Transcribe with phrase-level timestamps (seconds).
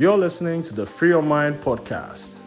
[0.00, 2.38] You're listening to the Free Your Mind podcast.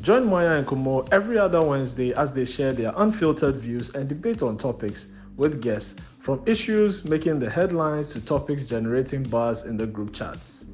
[0.00, 4.42] Join Moya and Kumo every other Wednesday as they share their unfiltered views and debate
[4.42, 9.86] on topics with guests from issues making the headlines to topics generating buzz in the
[9.86, 10.64] group chats.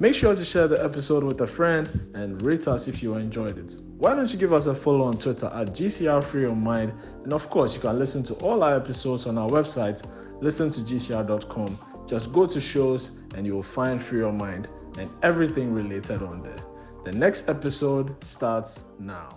[0.00, 3.58] Make sure to share the episode with a friend and rate us if you enjoyed
[3.58, 3.76] it.
[3.98, 6.94] Why don't you give us a follow on Twitter at GCR Free Your Mind?
[7.22, 10.02] And of course, you can listen to all our episodes on our website,
[10.40, 11.95] listen to GCR.com.
[12.06, 16.42] Just go to shows and you will find Free Your Mind and everything related on
[16.42, 16.56] there.
[17.04, 19.28] The next episode starts now.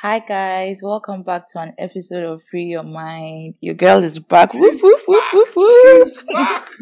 [0.00, 3.56] Hi guys, welcome back to an episode of Free Your Mind.
[3.60, 4.52] Your girl is back.
[4.54, 6.26] Woof woof woof woof woof.
[6.32, 6.68] back.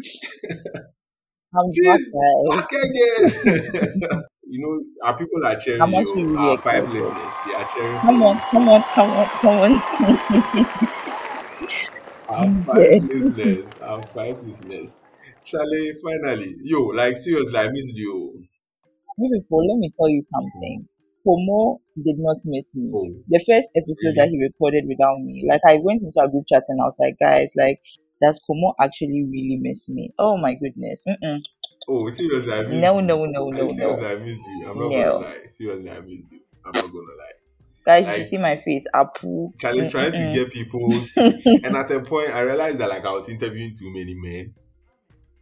[1.55, 2.49] I'm She's back, guys.
[2.49, 4.23] back again.
[4.43, 6.37] you know, our people are cheering I'm actually you.
[6.37, 7.99] really Our five listeners, they are cheering.
[7.99, 10.89] Come on, come on, come on, come on.
[12.29, 13.01] Five dead.
[13.01, 14.91] listeners, our five listeners.
[15.43, 18.43] Charlie, finally, yo, like seriously, I missed you.
[19.17, 20.87] Beautiful, let me tell you something.
[21.25, 22.91] Pomo did not miss me.
[22.95, 26.45] Oh, The first episode that he recorded without me, like I went into our group
[26.47, 27.79] chat and I was like, guys, like,
[28.21, 30.11] does Pomo actually really miss me?
[30.19, 31.03] Oh my goodness.
[31.07, 31.41] Mm-mm.
[31.89, 33.05] Oh, seriously, I missed No, you.
[33.07, 34.05] no, no, I no, seriously.
[34.05, 34.69] I missed you.
[34.69, 35.11] I'm not No.
[35.11, 35.47] gonna lie.
[35.49, 36.39] Seriously, I missed you.
[36.65, 37.38] I'm not gonna lie.
[37.85, 38.85] Guys, you see my face.
[38.93, 39.57] Apu.
[39.59, 40.93] Charlie trying to get people,
[41.63, 44.53] and at a point, I realized that like I was interviewing too many men.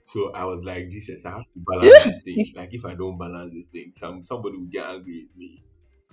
[0.06, 2.46] So I was like, Jesus, I have to balance this thing.
[2.56, 5.64] Like if I don't balance this thing, some somebody will get angry with me.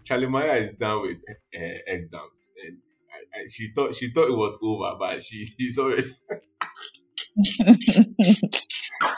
[0.04, 2.78] Charlie Maya is done with uh, exams, and
[3.12, 6.14] I, I, she thought she thought it was over, but she she's already.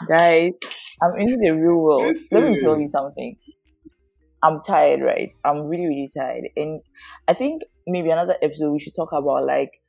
[0.09, 0.59] Guys,
[1.03, 2.17] I'm in the real world.
[2.31, 3.37] Let me tell you something.
[4.43, 5.33] I'm tired, right?
[5.45, 6.49] I'm really, really tired.
[6.57, 6.81] And
[7.27, 9.81] I think maybe another episode we should talk about like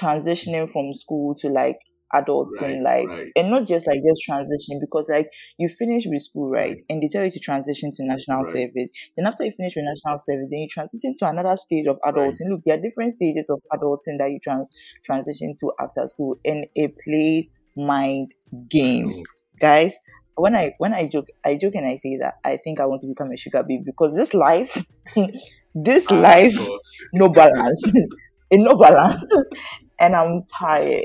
[0.00, 1.78] transitioning from school to like
[2.14, 3.26] adults Right, like right.
[3.34, 6.70] and not just like just transitioning because like you finish with school, right?
[6.70, 6.82] Right.
[6.88, 8.90] And they tell you to transition to national service.
[9.16, 12.48] Then after you finish with national service, then you transition to another stage of adulting.
[12.48, 14.68] Look, there are different stages of adulting that you trans
[15.04, 18.32] transition to after school, and it plays mind
[18.70, 19.20] games
[19.60, 19.98] guys
[20.36, 23.00] when i when i joke i joke and i say that i think i want
[23.00, 24.84] to become a sugar baby because this life
[25.74, 26.68] this Ah, life
[27.12, 27.82] no balance
[28.50, 29.24] in no balance
[29.98, 31.04] and i'm tired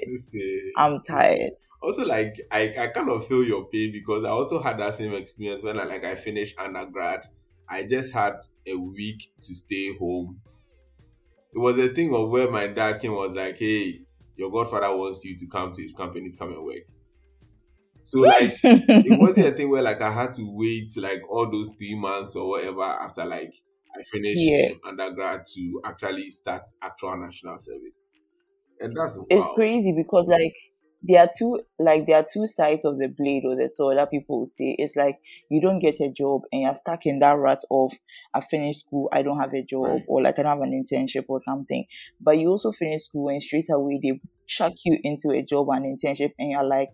[0.78, 4.78] i'm tired also like I, I kind of feel your pain because I also had
[4.80, 7.22] that same experience when I like I finished undergrad.
[7.68, 8.36] I just had
[8.68, 10.42] a week to stay home.
[11.54, 14.02] It was a thing of where my dad came was like, Hey,
[14.36, 16.84] your godfather wants you to come to his company to come and work.
[18.02, 18.60] So like
[19.04, 22.36] it wasn't a thing where like I had to wait like all those three months
[22.36, 23.54] or whatever after like
[23.96, 24.70] I finished Yeah.
[24.86, 28.04] undergrad to actually start actual national service.
[28.80, 30.56] And that's it's crazy because like
[31.04, 34.12] there are two like there are two sides of the blade or the sword that
[34.12, 35.18] people will say it's like
[35.50, 37.92] you don't get a job and you're stuck in that rut of
[38.36, 40.04] i finished school i don't have a job Right.
[40.08, 41.86] or like i don't have an internship or something
[42.20, 45.86] but you also finish school and straight away they chuck you into a job and
[45.86, 46.90] internship and you're like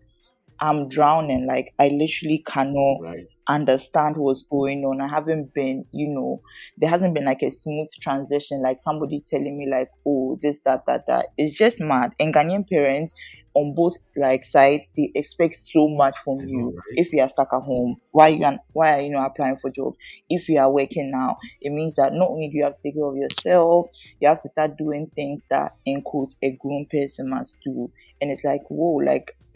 [0.59, 3.25] i'm drowning like i literally cannot Right.
[3.50, 5.00] understand what's going on.
[5.00, 6.41] I haven't been, you know,
[6.78, 10.81] there hasn't been like a smooth transition, like somebody telling me like, oh, this, that,
[10.88, 11.28] that, that.
[11.38, 12.12] It's just mad.
[12.19, 13.13] And Ghanaian parents
[13.57, 16.73] on both like sides, they expect so much from know, you.
[16.75, 16.97] right?
[16.97, 19.72] If you are stuck at home, why you are, why are you not applying for
[19.72, 19.97] jobs?
[20.29, 22.94] If you are working now, it means that not only do you have to take
[22.94, 23.88] care of yourself,
[24.19, 27.91] you have to start doing things that in quotes a grown person must do.
[28.22, 29.31] And it's like, whoa, like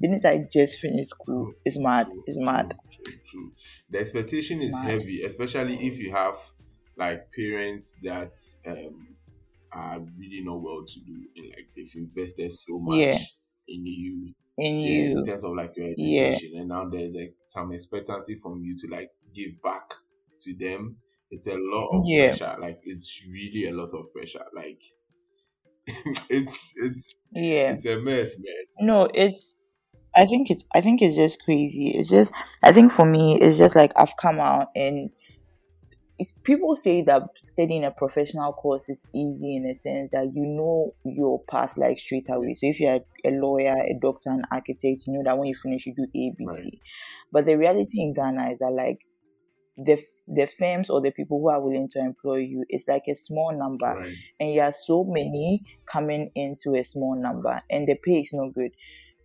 [0.00, 1.52] didn't I just finish school?
[1.64, 2.08] It's mad.
[2.26, 2.74] It's mad.
[3.28, 3.52] True.
[3.90, 4.90] The expectation It's is mad.
[4.90, 6.36] heavy, especially if you have
[6.96, 9.15] like parents that um
[9.72, 13.18] are really not well to do and like they've invested so much Yeah.
[13.68, 15.12] in you in yeah, you.
[15.12, 16.38] in terms of like your Yeah.
[16.38, 19.94] education and now there's like some expectancy from you to like give back
[20.42, 20.96] to them.
[21.30, 22.14] It's a lot of Yeah.
[22.14, 22.56] pressure.
[22.60, 24.44] Like it's really a lot of pressure.
[24.54, 24.80] Like
[26.30, 27.74] it's it's Yeah.
[27.74, 28.86] it's a mess, man.
[28.86, 29.56] No, it's
[30.14, 31.90] I think it's I think it's just crazy.
[31.90, 35.14] It's just I think for me it's just like I've come out and
[36.44, 40.94] people say that studying a professional course is easy in a sense that you know
[41.04, 42.54] your path like straight away.
[42.54, 45.86] So if you're a lawyer, a doctor, an architect, you know that when you finish
[45.86, 46.62] you do A, B, C.
[46.62, 46.80] Right.
[47.32, 49.06] But the reality in Ghana is that like
[49.76, 53.14] the the firms or the people who are willing to employ you is like a
[53.14, 54.14] small number Right.
[54.40, 58.54] and you have so many coming into a small number and the pay is not
[58.54, 58.70] good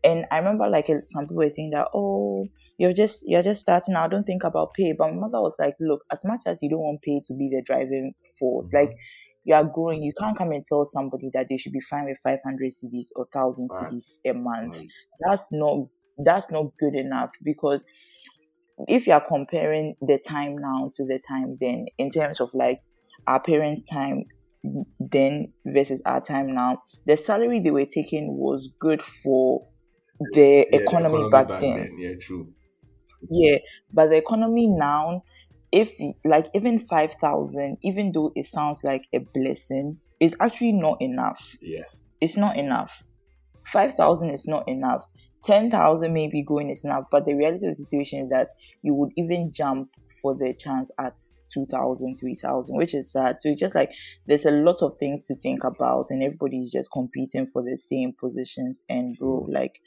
[0.03, 2.45] and i remember like some people were saying that oh
[2.77, 4.11] you're just you're just starting out.
[4.11, 4.93] Don't think about pay.
[4.97, 7.49] But my mother was like look as much as you don't want pay to be
[7.49, 8.79] the driving force Mhm.
[8.79, 8.97] like
[9.43, 10.03] you are growing.
[10.03, 13.25] You can't come and tell somebody that they should be fine with 500 cds or
[13.25, 14.77] 1000 cds a month.
[14.77, 14.87] Right.
[15.19, 15.87] that's not
[16.17, 17.85] that's not good enough because
[18.87, 22.81] if you are comparing the time now to the time then in terms of like
[23.27, 24.25] our parents' time
[24.99, 29.67] then versus our time now, the salary they were taking was good for
[30.31, 31.73] the Yeah, economy, economy back back then.
[31.73, 31.97] then.
[31.99, 32.53] Yeah, true.
[33.29, 33.57] Yeah,
[33.91, 35.23] but the economy now,
[35.71, 41.01] if like even five thousand, even though it sounds like a blessing, is actually not
[41.01, 41.57] enough.
[41.61, 41.85] Yeah.
[42.21, 43.03] It's not enough.
[43.65, 45.05] Five thousand is not enough.
[45.43, 48.49] Ten thousand maybe going is enough, but the reality of the situation is that
[48.83, 49.89] you would even jump
[50.21, 51.17] for the chance at
[51.51, 53.41] 2,000, 3,000, which is sad.
[53.41, 53.91] So it's just like
[54.27, 58.13] there's a lot of things to think about, and everybody's just competing for the same
[58.13, 58.83] positions.
[58.87, 59.81] And bro, like,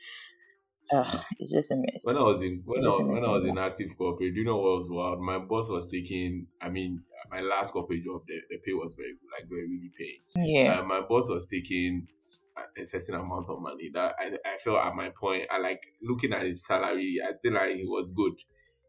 [0.92, 2.04] uh, it's just a mess.
[2.04, 4.44] When I was in when I, was- when I was in active corporate, do you
[4.46, 5.20] know what was wild?
[5.20, 6.48] My boss was taking.
[6.60, 10.20] I mean, my last corporate job, the, the pay was very like very really paying.
[10.36, 12.06] yeah, Uh, my boss was taking
[12.56, 15.44] a- certain amount of money that I, I felt at my point.
[15.50, 17.18] I like looking at his salary.
[17.26, 18.34] I think like he was good.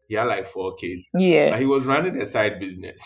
[0.08, 1.08] He had like four kids.
[1.14, 3.02] yeah, he was running a side business.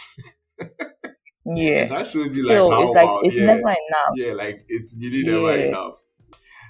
[1.47, 1.87] yeah.
[1.89, 4.15] that shows you Still, like how it's like about- it's yeah, never enough.
[4.17, 5.69] yeah, like it's really never Yeah.
[5.69, 5.95] enough.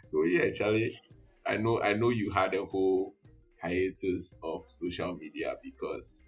[0.07, 0.99] So yeah, Charlie,
[1.47, 3.15] I know I know you had a whole
[3.63, 6.27] hiatus of social media because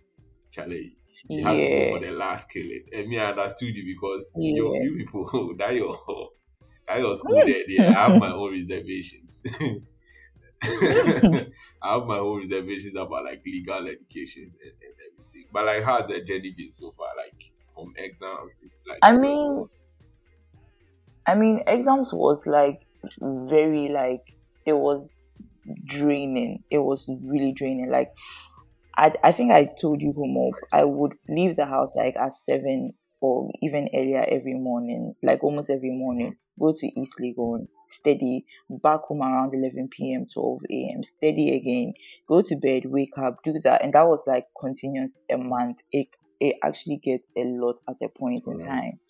[0.50, 0.96] Charlie,
[1.28, 2.84] you had to go for the last killing.
[2.92, 4.80] And me, I understood you because you, Yeah.
[4.82, 5.96] you people that your
[6.88, 9.42] that your school there, there, I have my own reservations.
[10.62, 15.48] I have my own reservations about like legal education and, and everything.
[15.52, 17.08] But like how's the journey been so far?
[17.16, 19.68] Like from exams, like I mean,
[21.26, 22.82] I mean, exams was like
[23.20, 24.36] very like
[24.66, 25.10] it was
[25.84, 26.62] draining.
[26.70, 27.90] It was really draining.
[27.90, 28.12] Like
[28.96, 32.94] I, I think I told you, Homo, I would leave the house like at seven
[33.20, 36.36] or even earlier every morning, like almost every morning.
[36.58, 41.92] Go to East Legon, steady, back home around 11 p.m., 12 a.m., steady again,
[42.28, 43.82] go to bed, wake up, do that.
[43.82, 45.78] And that was like continuous a month.
[45.90, 46.08] It,
[46.40, 49.00] it actually gets a lot at a point in time.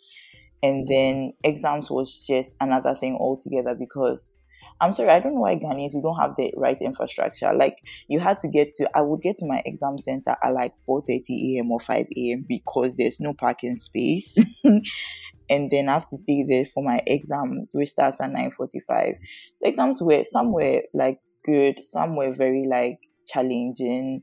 [0.62, 4.36] And then exams was just another thing altogether because
[4.80, 7.52] I'm sorry, I don't know why Ghanaians we don't have the right infrastructure.
[7.52, 7.78] Like
[8.08, 11.56] you had to get to I would get to my exam center at like 4:30
[11.56, 11.72] a.m.
[11.72, 12.44] or 5 a.m.
[12.48, 14.36] because there's no parking space.
[15.48, 19.14] and then I have to stay there for my exam, which starts at 9:45.
[19.60, 24.22] The exams were some were like good, some were very like challenging.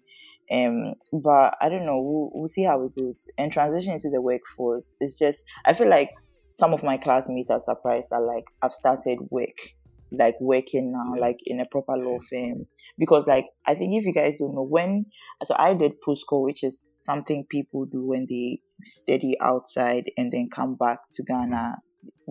[0.52, 2.02] Um, but I don't know.
[2.02, 3.28] We'll, we'll see how it goes.
[3.38, 5.44] And transition into the workforce is just.
[5.66, 6.10] I feel like
[6.54, 9.76] some of my classmates are surprised that like I've started work,
[10.12, 12.66] like working now, like in a proper law firm.
[12.98, 15.06] Because like I think if you guys don't know when,
[15.44, 20.32] so I did post call, which is something people do when they study outside and
[20.32, 21.78] then come back to Ghana,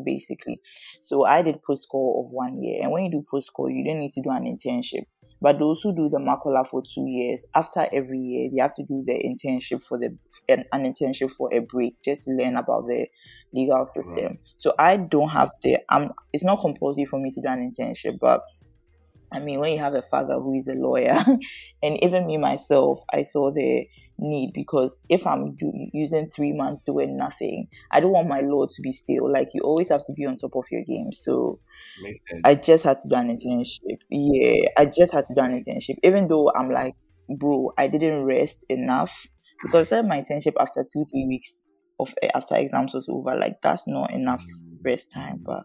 [0.05, 0.61] basically.
[1.03, 3.85] So I did post call of one year, and when you do post call, you
[3.85, 5.05] don't need to do an internship.
[5.41, 8.83] But those who do the Makola for two years, after every year, they have to
[8.83, 10.17] do the internship for the
[10.49, 13.07] an, an internship for a break just to learn about the
[13.53, 14.27] legal system.
[14.27, 14.39] Right.
[14.59, 18.19] So I don't have the um it's not compulsory for me to do an internship,
[18.21, 18.43] but
[19.33, 21.19] I mean when you have a father who is a lawyer
[21.83, 23.87] and even me myself, I saw the
[24.19, 28.67] need because if I'm do, using three months doing nothing, I don't want my law
[28.67, 29.31] to be still.
[29.31, 31.13] Like you always have to be on top of your game.
[31.13, 31.61] So.
[32.45, 34.01] I just had to do an internship.
[34.11, 36.95] Yeah, I just had to do an internship, even though I'm like,
[37.29, 39.27] bro, I didn't rest enough
[39.63, 41.67] because I my internship after two, three weeks
[42.01, 43.37] of eh, after exams was over.
[43.37, 44.45] Like that's not enough
[44.85, 45.65] rest time, but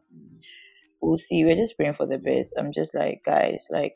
[1.02, 1.46] we'll see.
[1.46, 2.54] We're just praying for the best.
[2.58, 3.96] I'm just like, guys, like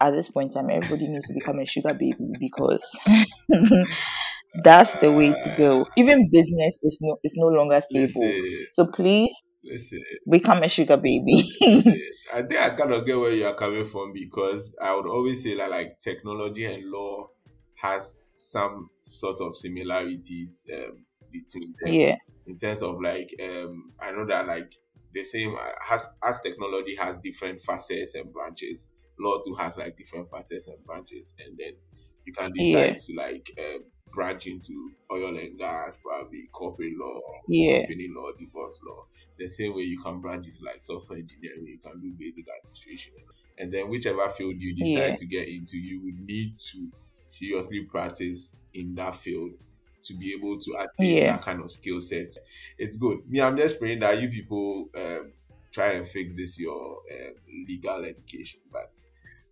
[0.00, 2.84] at this point in time, everybody needs to become a sugar baby because
[4.62, 5.86] that's the way to go.
[5.96, 8.22] Even business is no is no longer stable.
[8.22, 9.32] Listen, So please
[9.64, 10.00] listen,
[10.30, 11.42] become a sugar baby.
[11.60, 12.00] listen.
[12.34, 15.42] I think I kind of get where you are coming from because I would always
[15.42, 17.28] say that like technology and law
[17.82, 21.92] has some sort of similarities um, between them.
[21.92, 24.70] yeah, in terms of like um I know that like
[25.12, 29.96] the same uh, as as technology has different facets and branches, law too has like
[29.96, 31.74] different facets and branches, and then
[32.24, 32.98] you can decide Yeah.
[32.98, 37.80] to like um, branch into oil and gas, probably corporate law, Yeah.
[37.80, 39.06] company law, divorce law.
[39.38, 43.14] The same way you can branch into like software engineering, you can do basic administration,
[43.58, 45.16] and then whichever field you decide Yeah.
[45.16, 46.90] to get into, you would need to
[47.26, 49.52] seriously practice in that field
[50.04, 51.36] to be able to attain Yeah.
[51.36, 52.36] that kind of skill set.
[52.78, 53.28] It's good.
[53.28, 55.32] Me, I'm just praying that you people um,
[55.74, 57.34] try and fix this your um,
[57.66, 58.94] legal education, but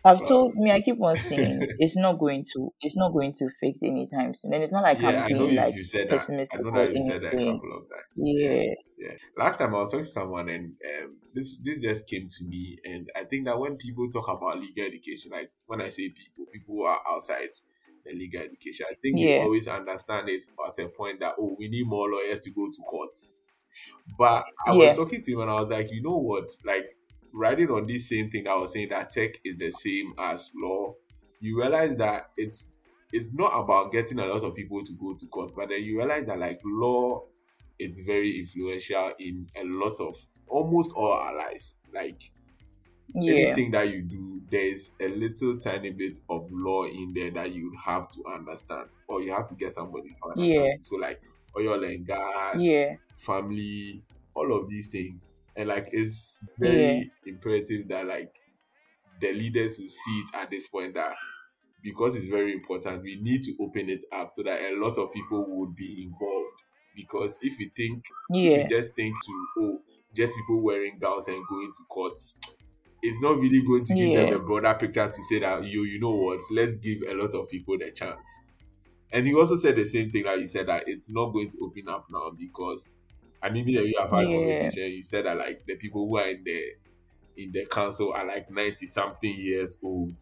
[0.04, 3.48] I've told me, I keep on saying it's not going to, it's not going to
[3.60, 6.14] fix anytime soon, and it's not like yeah, I'm being you, like you said that.
[6.14, 8.02] I pessimistic know that you said that a couple of times.
[8.16, 9.14] Yeah, Yeah.
[9.36, 12.78] Last time I was talking to someone and um, this this just came to me
[12.84, 16.46] and I think that when people talk about legal education, like when I say people,
[16.52, 17.50] people who are outside
[18.04, 21.54] the legal education, I think they yeah, always understand it at a point that oh
[21.58, 23.34] we need more lawyers to go to courts.
[24.18, 26.50] But I was talking to him and I was like, you know what?
[26.64, 26.96] Like
[27.32, 30.94] riding on this same thing I was saying that tech is the same as law,
[31.40, 32.68] you realize that it's
[33.12, 35.98] it's not about getting a lot of people to go to court, but then you
[35.98, 37.26] realize that like law
[37.78, 41.78] is very influential in a lot of almost all our lives.
[41.92, 42.22] Like
[43.14, 47.52] yeah, anything that you do, there's a little tiny bit of law in there that
[47.52, 50.68] you have to understand, or you have to get somebody to understand.
[50.68, 51.22] yeah, So like
[51.56, 55.30] oil and gas, yeah, family, all of these things.
[55.56, 58.34] And like it's yeah, very imperative that like
[59.20, 61.14] the leaders will see it at this point that
[61.82, 65.12] because it's very important, we need to open it up so that a lot of
[65.12, 66.62] people would be involved.
[66.94, 68.04] Because if you think
[68.42, 69.82] if yeah, you just think to oh
[70.14, 72.36] just people wearing gowns and going to courts,
[73.02, 76.00] it's not really going to give them a broader picture to say that you you
[76.00, 78.28] know what, let's give a lot of people the chance.
[79.12, 81.58] And he also said the same thing that you said that it's not going to
[81.62, 82.90] open up now because
[83.42, 84.84] I mean me you have had yeah, conversation.
[84.92, 86.72] You said that like the people who are in the
[87.36, 90.14] in the council are like ninety something years old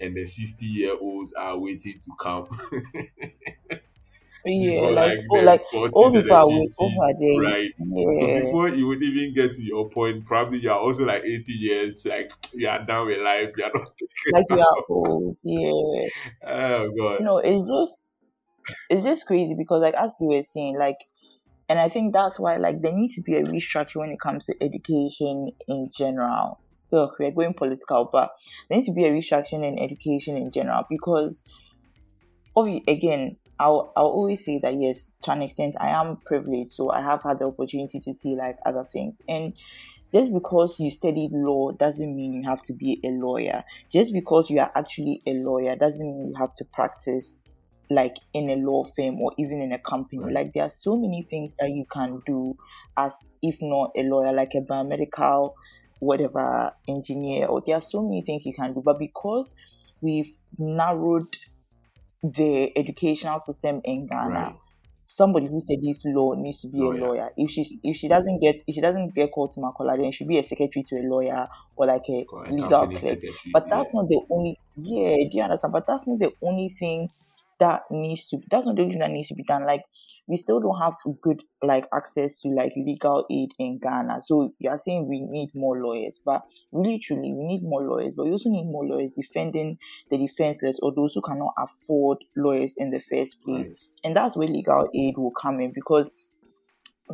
[0.00, 2.48] and the sixty year olds are waiting to come
[4.44, 4.88] yeah.
[4.90, 7.52] Like like oh, like old people are waiting are there.
[7.52, 7.70] right?
[8.18, 11.22] So Yeah, before you would even get to your point, probably you are also like
[11.24, 15.36] 80 years, like you are done with life, you are not like you are old.
[15.42, 16.08] Yeah.
[16.42, 17.20] Oh god.
[17.20, 18.04] No, it's just
[18.90, 20.98] it's just crazy because like as you were saying, like
[21.68, 24.46] and I think that's why like there needs to be a restructure when it comes
[24.46, 26.60] to education in general.
[26.88, 28.30] So we're going political, but
[28.68, 31.42] there needs to be a restructure in education in general because
[32.56, 36.90] obvi- again, I'll I'll always say that yes, to an extent I am privileged, so
[36.90, 39.20] I have had the opportunity to see like other things.
[39.28, 39.52] And
[40.12, 43.62] just because you studied law doesn't mean you have to be a lawyer.
[43.92, 47.40] Just because you are actually a lawyer doesn't mean you have to practice
[47.90, 50.32] like in a law firm or even in a company.
[50.32, 52.56] Like there are so many things that you can do
[52.96, 55.54] as if not a lawyer, like a biomedical,
[56.00, 58.82] whatever engineer, or there are so many things you can do.
[58.84, 59.54] But because
[60.00, 61.36] we've narrowed
[62.22, 64.60] the educational system in Ghana, Right.
[65.04, 66.94] somebody who studies law needs to be Lawyer.
[66.94, 67.30] a lawyer.
[67.36, 70.18] If she if she doesn't get if she doesn't get called to Makola, then she
[70.18, 73.20] should be a secretary to a lawyer or like a legal clerk.
[73.52, 73.70] But Yeah.
[73.70, 75.72] that's not the only yeah, do you understand?
[75.72, 77.08] But that's not the only thing
[77.58, 79.66] that needs to that's not the only thing that needs to be done.
[79.66, 79.82] Like
[80.26, 84.22] we still don't have good like access to like legal aid in Ghana.
[84.22, 88.14] So you are saying we need more lawyers, but really truly we need more lawyers,
[88.16, 89.78] but we also need more lawyers defending
[90.10, 93.68] the defenseless or those who cannot afford lawyers in the first place.
[93.68, 93.78] Right.
[94.04, 96.10] And that's where legal aid will come in because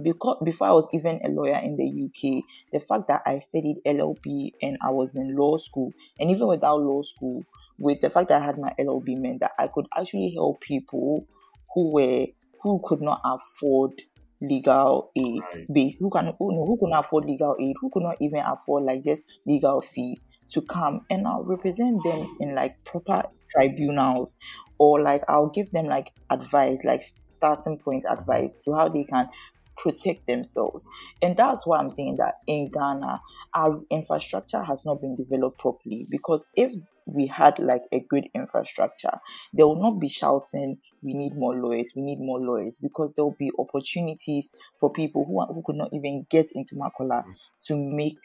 [0.02, 3.76] because before I was even a lawyer in the UK, the fact that I studied
[3.86, 7.44] LLB and I was in law school, and even without law school,
[7.78, 11.26] with the fact that I had my LLB meant that I could actually help people
[11.75, 12.26] who were
[12.62, 13.93] who could not afford
[14.40, 15.66] legal aid Right.
[15.73, 18.40] base who can who, no, who could not afford legal aid who could not even
[18.40, 24.37] afford like just legal fees to come and I'll represent them in like proper tribunals
[24.78, 29.28] or like I'll give them like advice like starting point advice to how they can
[29.76, 30.87] protect themselves
[31.23, 33.21] and that's why I'm saying that in Ghana
[33.54, 36.73] our infrastructure has not been developed properly because if
[37.06, 39.18] we had like a good infrastructure
[39.52, 43.25] they will not be shouting we need more lawyers we need more lawyers because there
[43.25, 47.34] will be opportunities for people who, are, who could not even get into makola mm.
[47.66, 48.18] to make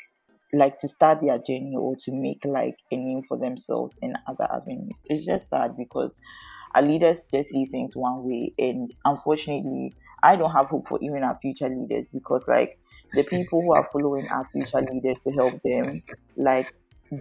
[0.51, 4.48] like to start their journey or to make like a name for themselves in other
[4.51, 5.03] avenues.
[5.05, 6.19] It's just sad because
[6.75, 9.93] our leaders just see things one way and unfortunately
[10.24, 12.77] i don't have hope for even our future leaders because like
[13.13, 16.01] the people who are following our future leaders to help them
[16.38, 16.71] like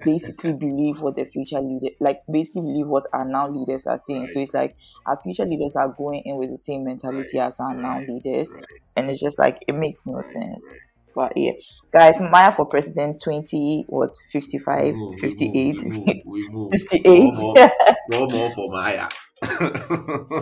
[0.04, 4.26] basically believe what the future leader like basically believe what our now leaders are saying.
[4.28, 4.76] So it's like
[5.06, 7.46] our future leaders are going in with the same mentality Right.
[7.46, 8.52] as our now leaders.
[8.54, 8.64] Right.
[8.96, 10.26] and it's just like it makes no Right.
[10.26, 10.78] sense.
[11.14, 11.52] But yeah.
[11.92, 17.34] Guys maya for president 20 what 55 We move, we 58 move, we move, 68
[17.40, 17.70] More, more,
[18.10, 19.08] more, more for Maya.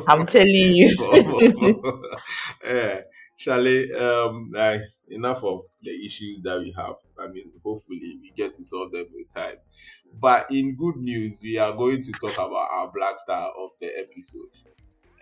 [0.08, 0.88] i'm telling you.
[2.66, 3.00] Yeah,
[3.36, 3.92] Charlie.
[3.92, 6.96] Um, like, enough of the issues that we have.
[7.18, 9.56] I mean, hopefully we get to solve them with time.
[10.18, 13.88] But in good news, we are going to talk about our black star of the
[13.98, 14.50] episode.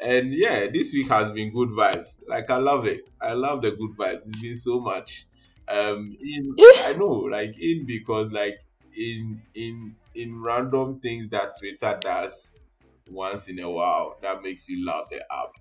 [0.01, 2.21] And yeah, this week has been good vibes.
[2.29, 3.09] Like I love it.
[3.21, 4.27] I love the good vibes.
[4.27, 5.27] It's been so much.
[5.69, 8.59] Um, in I know, like in because like
[8.97, 12.53] in in in random things that Twitter does
[13.11, 15.53] once in a while that makes you love the app.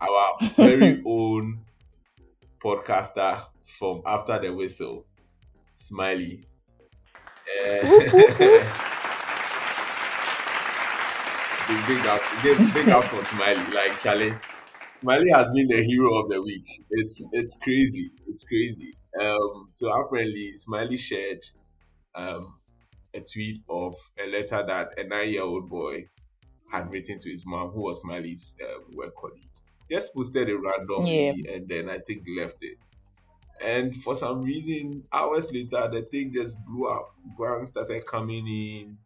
[0.00, 1.64] Our very own
[2.62, 5.06] podcaster from After the Whistle,
[5.72, 6.44] Smiley.
[7.64, 7.80] Uh,
[11.86, 13.72] big up, big, big up for Smiley.
[13.74, 14.34] Like Charlie,
[15.00, 16.66] Smiley has been the hero of the week.
[16.90, 18.10] It's it's crazy.
[18.28, 18.96] It's crazy.
[19.20, 21.44] Um, so apparently, Smiley shared
[22.14, 22.58] um,
[23.14, 26.08] a tweet of a letter that a nine-year-old boy
[26.70, 29.49] had written to his mom, who was Smiley's uh, work colleague.
[29.90, 31.52] Just posted it randomly yeah.
[31.54, 32.78] and then I think left it.
[33.62, 37.14] And for some reason, hours later, the thing just blew up.
[37.36, 38.96] Brands started coming in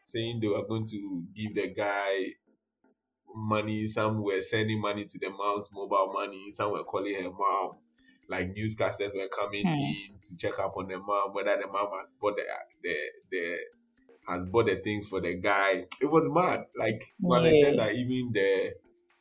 [0.00, 2.32] saying they were going to give the guy
[3.34, 3.86] money.
[3.86, 6.50] Some were sending money to the mom's mobile money.
[6.52, 7.72] Some were calling her mom.
[8.28, 9.74] Like newscasters were coming hmm.
[9.74, 12.42] in to check up on the mom, whether the mom has bought the
[12.82, 12.94] the,
[13.30, 13.56] the
[14.26, 15.84] has bought the things for the guy.
[16.00, 16.64] It was mad.
[16.78, 17.36] Like to yeah.
[17.36, 18.72] understand that even the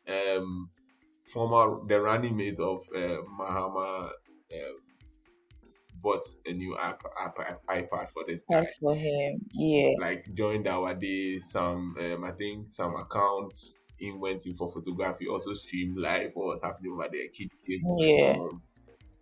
[0.07, 0.69] um
[1.25, 4.73] former the running mate of uh, Mahama uh,
[6.01, 7.37] bought a new app, app,
[7.69, 8.67] iPad for this guy.
[8.79, 9.93] for him, yeah.
[9.99, 15.27] Like joined our day, some um, I think some accounts in went in for photography,
[15.27, 17.27] also streamed live what was happening over there.
[17.33, 18.33] Kid, kid yeah.
[18.33, 18.61] Perform.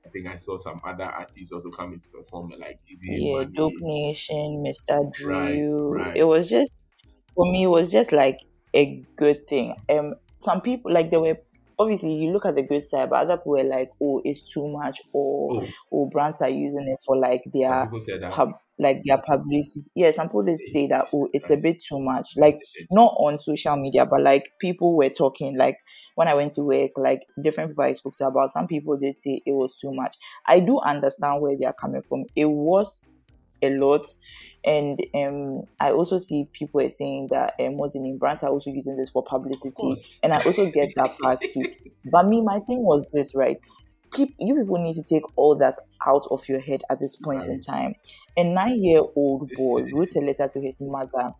[0.05, 3.45] I think I saw some other artists also coming to perform like yeah.
[3.55, 5.11] Dope Nation, Mr.
[5.13, 5.89] Drew.
[5.93, 6.17] Right, right.
[6.17, 6.73] It was just
[7.35, 8.39] for me, it was just like
[8.75, 9.75] a good thing.
[9.89, 11.37] Um, some people like there were
[11.83, 14.67] obviously you look at the good side, but other people were like, "Oh, it's too
[14.67, 17.91] much," or "Oh, oh brands are using it for like their
[18.29, 18.49] pub,
[18.79, 21.07] like their publicity." Yeah, some people did say that.
[21.13, 22.29] Oh, it's a bit too much.
[22.37, 22.59] Like
[22.91, 25.57] not on social media, but like people were talking.
[25.57, 25.77] Like
[26.15, 29.19] when I went to work, like different people I spoke to about, some people did
[29.19, 30.15] say it was too much.
[30.47, 32.25] I do understand where they are coming from.
[32.35, 33.07] It was
[33.63, 34.05] a lot.
[34.65, 38.69] And um, I also see people are saying that um, what's in brands are also
[38.69, 41.65] using this for publicity, and I also get that part too.
[42.11, 43.57] But me, my thing was this, right?
[44.11, 47.41] Keep you people need to take all that out of your head at this point
[47.41, 47.49] right.
[47.49, 47.95] in time.
[48.35, 51.33] A nine-year-old boy wrote a letter to his mother.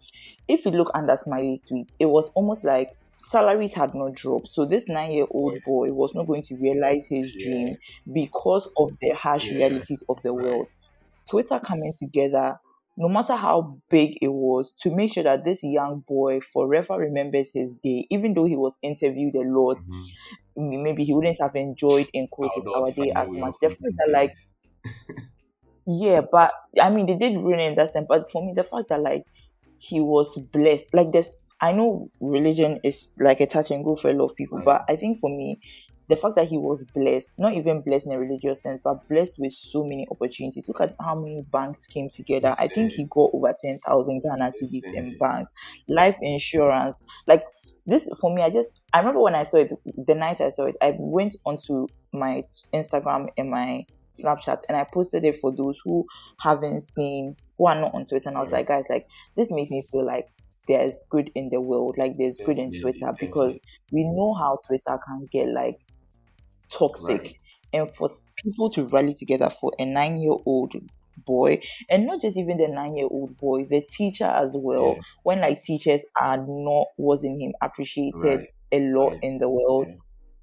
[0.47, 4.49] If you look under Smiley's tweet, it was almost like salaries had not dropped.
[4.49, 7.77] So this nine year old boy was not going to realize his dream
[8.11, 9.57] because of the harsh yeah.
[9.57, 10.67] realities of the world.
[11.29, 12.59] Twitter coming together,
[12.97, 17.51] no matter how big it was, to make sure that this young boy forever remembers
[17.53, 20.83] his day, even though he was interviewed a lot, mm-hmm.
[20.83, 23.55] maybe he wouldn't have enjoyed in quotes our day as much.
[23.61, 24.33] The fact that like
[25.85, 28.05] yeah, but I mean they did ruin it in that sense.
[28.07, 29.23] But for me, the fact that like
[29.79, 34.09] he was blessed, like this I know religion is like a touch and go for
[34.09, 34.65] a lot of people, right.
[34.65, 35.61] but I think for me,
[36.09, 39.39] the fact that he was blessed, not even blessed in a religious sense, but blessed
[39.39, 40.67] with so many opportunities.
[40.67, 42.55] Look at how many banks came together.
[42.59, 45.49] I think he got over 10,000 Ghana cedis in banks,
[45.87, 47.01] life insurance.
[47.27, 47.45] Like
[47.85, 50.65] this for me, I just, I remember when I saw it, the night I saw
[50.65, 55.79] it, I went onto my Instagram and my Snapchat and I posted it for those
[55.83, 56.05] who
[56.39, 58.29] haven't seen, who are not on Twitter.
[58.29, 60.27] And I was like, guys, like, this makes me feel like
[60.67, 63.59] there's good in the world, like there's good in Twitter because
[63.91, 65.77] we know how Twitter can get like
[66.77, 67.21] toxic.
[67.21, 67.39] Right.
[67.73, 68.07] And for
[68.37, 70.73] people to rally together for a nine year old
[71.25, 71.59] boy,
[71.89, 75.01] and not just even the nine year old boy, the teacher as well, yeah.
[75.23, 78.47] when like teachers are not, wasn't him appreciated right.
[78.71, 79.23] a lot right.
[79.23, 79.87] in the world.
[79.89, 79.95] Yeah.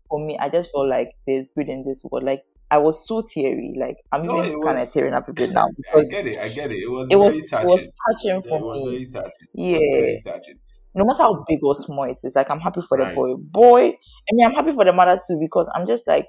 [0.09, 2.25] For me, I just felt like there's good in this world.
[2.25, 3.77] Like I was so teary.
[3.79, 6.39] Like I'm no, even kind of tearing up a bit now because I get it.
[6.39, 6.79] I get it.
[6.79, 9.07] It was it was, it was touching for yeah, me.
[9.07, 9.31] Touching.
[9.55, 10.33] Yeah.
[10.33, 10.59] Touching
[10.95, 13.11] no matter how big or small it is, like I'm happy for right.
[13.11, 13.35] the boy.
[13.37, 16.27] Boy, I mean, I'm happy for the mother too because I'm just like,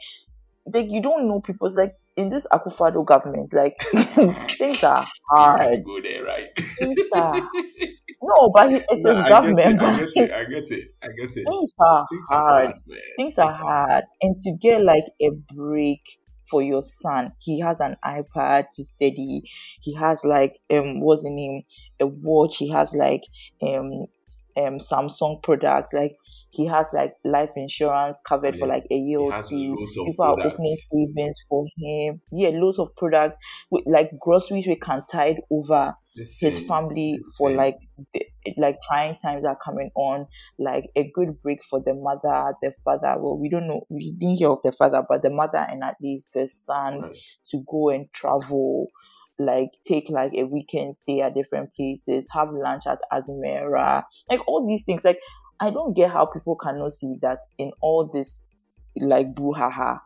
[0.74, 3.76] like you don't know people's like in this Akufo-Addo government, like
[4.58, 5.84] things are hard.
[5.86, 6.48] Go there, right?
[6.80, 7.36] Things are
[8.22, 9.82] no, but it's no, his government.
[9.82, 10.32] I get it.
[10.32, 10.96] I get it.
[11.02, 11.46] I get it.
[11.50, 12.42] Things are things hard.
[12.42, 12.76] Are hard
[13.18, 16.02] things are hard, and to get like a break
[16.50, 17.32] for your son.
[17.40, 19.44] He has an iPad to study.
[19.80, 21.64] He has like um what's the name?
[22.00, 22.58] A watch.
[22.58, 23.24] He has like
[23.64, 24.06] um
[24.58, 25.94] um Samsung products.
[25.94, 26.18] Like
[26.50, 28.60] he has like life insurance covered yeah.
[28.60, 29.76] for like a year or two.
[29.88, 30.46] People products.
[30.46, 32.22] are opening savings for him.
[32.32, 33.38] Yeah, loads of products
[33.70, 37.78] with like groceries we can tide over his family for like
[38.14, 38.26] the,
[38.58, 40.28] like trying times are coming on.
[40.60, 43.16] Like a good break for the mother, the father.
[43.20, 43.86] Well, we don't know.
[43.90, 47.16] We didn't hear of the father, but the mother and at least the son right.
[47.52, 48.88] to go and travel
[49.46, 54.66] like take like a weekend stay at different places, have lunch at Azmera, like all
[54.68, 55.04] these things.
[55.06, 55.20] Like
[55.60, 58.44] I don't get how people cannot see that in all this
[58.96, 60.00] like brouhaha.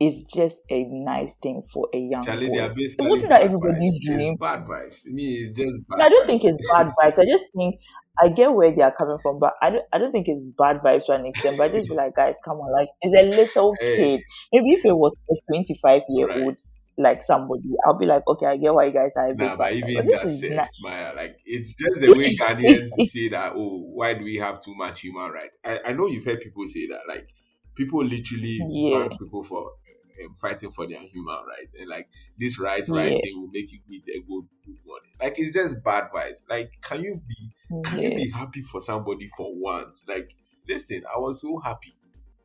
[0.00, 2.70] It's just a nice thing for a young Charlie, boy.
[2.98, 4.04] It wasn't that everybody's vibes.
[4.04, 4.34] dream.
[4.34, 5.02] It's bad vibes.
[5.04, 7.18] To me, it's just bad I don't think it's bad vibes.
[7.18, 7.76] I just think
[8.20, 9.84] I get where they are coming from, but I don't.
[9.92, 11.56] I don't think it's bad vibes to an extent.
[11.56, 13.94] But I just feel like, guys, come on, like it's a little Hey.
[13.94, 14.22] kid.
[14.52, 16.34] Maybe if it was a twenty-five year Right.
[16.34, 16.56] old,
[16.98, 19.94] like somebody, I'll be like, okay, I get why you guys are Nah, but even
[19.94, 20.68] But this that is said, not.
[20.78, 23.52] Maya, like it's just the way Ghanaians say that.
[23.54, 25.58] Oh, why do we have too much human rights?
[25.64, 27.02] I, I know you've heard people say that.
[27.06, 27.28] Like
[27.74, 29.08] people literally Yeah.
[29.18, 29.72] people for
[30.24, 32.08] um, fighting for their human rights, and like
[32.38, 32.94] this right Yeah.
[32.94, 34.48] right thing will make you meet a good
[34.86, 35.10] morning.
[35.20, 36.44] Like it's just bad vibes.
[36.48, 40.04] Like can you be can you be happy for somebody for once?
[40.08, 40.34] Like
[40.66, 41.94] listen, I was so happy.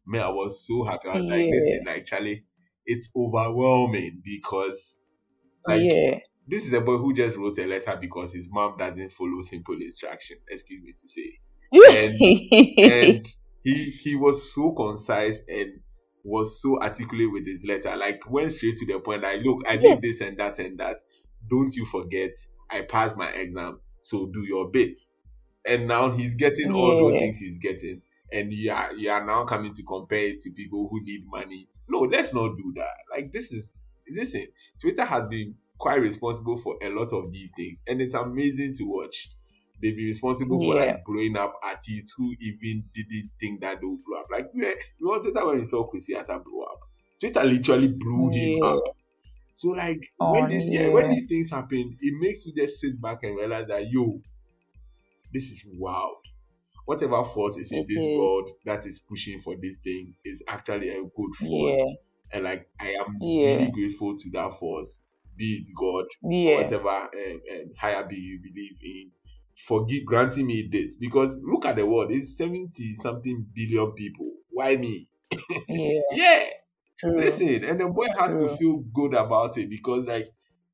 [0.06, 1.08] Man, I was so happy.
[1.08, 2.44] I was like, listen, like Charlie,
[2.86, 5.00] it's overwhelming because
[5.68, 6.20] like yeah.
[6.48, 9.76] this is a boy who just wrote a letter because his mom doesn't follow simple
[9.76, 10.38] instruction.
[10.50, 11.40] Excuse me to say,
[11.74, 13.26] and
[13.64, 15.80] he he was so concise and
[16.24, 17.96] was so articulate with his letter.
[17.96, 19.24] Like went straight to the point.
[19.24, 20.98] Like, look, I yes, did this and that and that.
[21.50, 22.32] Don't you forget?
[22.70, 25.00] I passed my exam, so do your bit.
[25.66, 29.46] And now he's getting all those things he's getting, and you are you are now
[29.46, 31.68] coming to compare it to people who need money.
[31.90, 32.94] No, let's not do that.
[33.12, 33.76] Like this is
[34.10, 34.48] listen.
[34.80, 38.84] Twitter has been quite responsible for a lot of these things, and it's amazing to
[38.86, 39.30] watch.
[39.82, 44.04] They've been responsible for like blowing up artists who even didn't think that they would
[44.06, 44.28] blow up.
[44.32, 46.80] Like we were, we on Twitter when we saw Arthur blow up.
[47.20, 48.82] Twitter literally blew him up.
[49.56, 53.00] So like when this yeah, when oh, these things happen, it makes you just sit
[53.02, 54.20] back and realize that yo,
[55.34, 56.16] this is wild.
[56.86, 58.14] Whatever force is in it this is.
[58.14, 61.78] world that is pushing for this thing is actually a good force.
[61.78, 61.94] Yeah,
[62.32, 65.02] And like I am yeah, really grateful to that force,
[65.36, 67.10] be it God yeah, whatever um,
[67.52, 69.12] um, higher being you believe in,
[69.68, 70.96] for gi- granting me this.
[70.98, 74.32] Because look at the world, it's 70 something billion people.
[74.50, 75.10] Why me?
[75.68, 76.02] yeah.
[76.12, 76.46] Yeah,
[77.00, 80.28] True, listen, and the boy has to feel good about it because like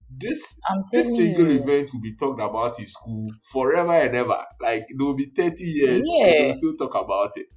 [0.10, 1.62] this I'm this single you.
[1.62, 4.44] event will be talked about in school forever and ever.
[4.60, 7.48] Like there will be 30 years and Yeah, they'll still talk about it.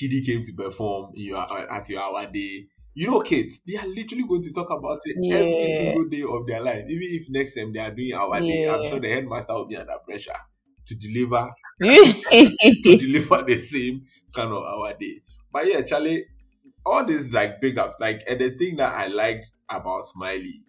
[0.00, 2.66] KiDi came to perform in your at your hour day.
[2.94, 6.46] You know, kids, they are literally going to talk about it every single day of
[6.46, 6.84] their life.
[6.88, 9.76] Even if next time they are doing our day, I'm sure the headmaster will be
[9.76, 10.36] under pressure
[10.86, 11.50] to deliver
[11.82, 14.02] to deliver the same
[14.34, 15.20] kind of our day.
[15.52, 16.24] But yeah, Charlie,
[16.84, 20.62] all these like big ups, like and the thing that I like about Smiley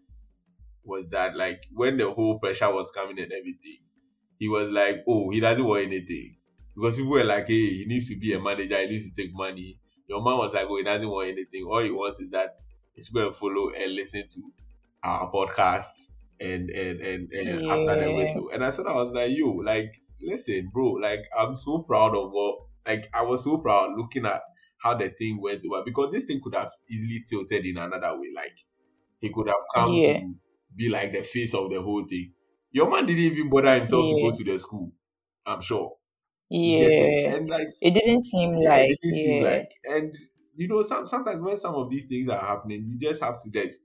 [0.87, 3.79] was that like when the whole pressure was coming and everything,
[4.39, 6.37] he was like, Oh, he doesn't want anything.
[6.75, 9.33] Because people were like, Hey, he needs to be a manager, he needs to take
[9.33, 9.79] money.
[10.07, 11.65] Your man was like, Oh, he doesn't want anything.
[11.65, 12.55] All he wants is that
[12.93, 14.41] he should go and follow and listen to
[15.03, 15.85] our podcast
[16.39, 18.49] and and and, and after the whistle.
[18.53, 22.31] And I said I was like, you like, listen, bro, like I'm so proud of
[22.31, 24.41] what like I was so proud looking at
[24.81, 28.27] how the thing went over because this thing could have easily tilted in another way.
[28.35, 28.57] Like
[29.19, 30.35] he could have come yeah, to
[30.77, 32.33] be like the face of the whole thing.
[32.71, 34.91] Your man didn't even bother himself to go to the school.
[35.45, 35.97] I'm sure.
[36.49, 37.27] It?
[37.29, 37.35] yeah.
[37.35, 40.17] And like It didn't seem yeah, it like, didn't seem like and
[40.55, 43.49] you know some sometimes when some of these things are happening, you just have to
[43.49, 43.79] just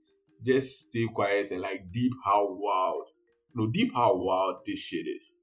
[0.45, 3.09] just stay quiet and like deep how wild
[3.55, 5.39] no deep how wild this shit is.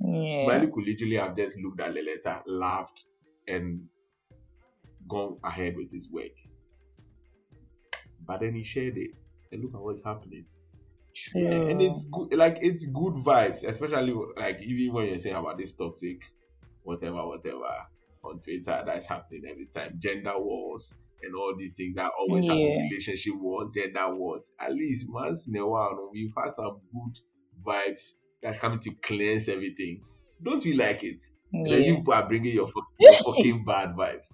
[0.00, 3.02] yeah, Smiley could literally have just looked at the letter, laughed,
[3.48, 3.88] and
[5.08, 6.32] gone ahead with his work.
[8.26, 9.12] But then he shared it.
[9.56, 10.46] Look at what's happening.
[11.34, 15.58] Yeah, and it's good like it's good vibes, especially like even when you're saying about
[15.58, 16.24] this toxic
[16.84, 17.86] whatever, whatever
[18.22, 19.96] on Twitter that's happening every time.
[19.98, 24.50] Gender wars and all these things that always happen, Yeah, relationship wars, gender wars.
[24.58, 27.18] At least once in a while, we've had some good
[27.66, 28.12] vibes
[28.42, 30.02] that's coming to cleanse everything.
[30.42, 31.24] Don't you like it?
[31.52, 34.32] And then you are bringing your, your fucking bad vibes.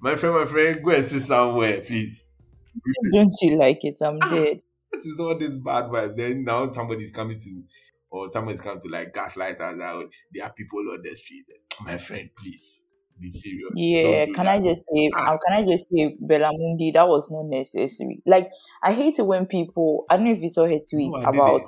[0.00, 2.27] My friend, my friend, go and sit somewhere, please.
[3.12, 3.96] Don't you like it?
[4.02, 4.62] I'm Ah, dead.
[4.90, 6.16] what is all this bad vibes?
[6.16, 7.64] Then now somebody's coming to,
[8.10, 10.10] or somebody's coming to like gaslight us out.
[10.32, 11.46] There are people on the street.
[11.84, 12.84] My friend, please
[13.20, 13.74] be serious.
[13.74, 14.48] Yeah, Don't do can that.
[14.48, 18.22] I just say, Ah, can I just say, Belamundi, that was not necessary.
[18.26, 18.50] Like,
[18.82, 21.66] I hate it when people, I don't know if you saw her tweet no, about,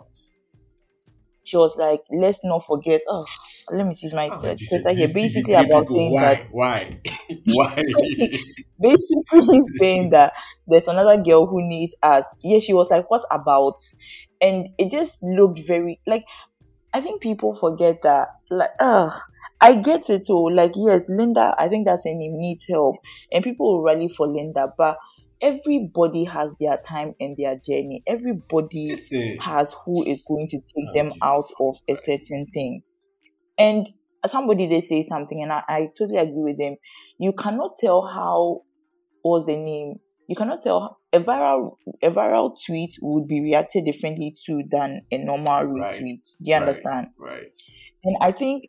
[1.45, 3.27] she was like, let's not forget, oh,
[3.73, 4.55] let me see my Oh, uh,
[4.95, 7.01] here, basically TV3 about people, saying that, why?
[7.45, 7.75] Why?
[7.75, 7.83] why?
[8.81, 10.33] basically saying that
[10.67, 12.25] there's another girl who needs us.
[12.43, 13.75] Yeah, she was like, what about?
[14.41, 16.25] And it just looked very, like,
[16.93, 19.13] I think people forget that, like, ugh.
[19.61, 20.49] I get it too.
[20.51, 22.97] Like, yes, Linda, I think that's her name, needs help.
[23.31, 24.73] And people will rally for Linda.
[24.79, 24.97] But
[25.43, 28.03] everybody has their time and their journey.
[28.07, 29.39] Everybody Listen.
[29.41, 32.83] has who is going to take Oh, them Jesus out of a certain thing.
[33.61, 33.87] And
[34.27, 36.77] somebody they say something, and I, I totally agree with them.
[37.18, 38.62] You cannot tell how
[39.23, 39.96] was the name?
[40.29, 45.18] You cannot tell a viral a viral tweet would be reacted differently to than a
[45.18, 45.92] normal Right.
[45.92, 46.20] retweet.
[46.40, 46.62] Do you Right.
[46.62, 47.09] understand?
[47.18, 47.53] Right.
[48.05, 48.64] And I think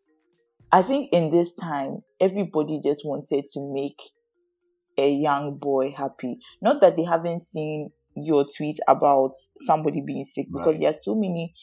[0.71, 4.01] I think in this time everybody just wanted to make
[4.97, 6.39] a young boy happy.
[6.61, 10.79] Not that they haven't seen your tweet about somebody being sick because Right.
[10.81, 11.53] there are so many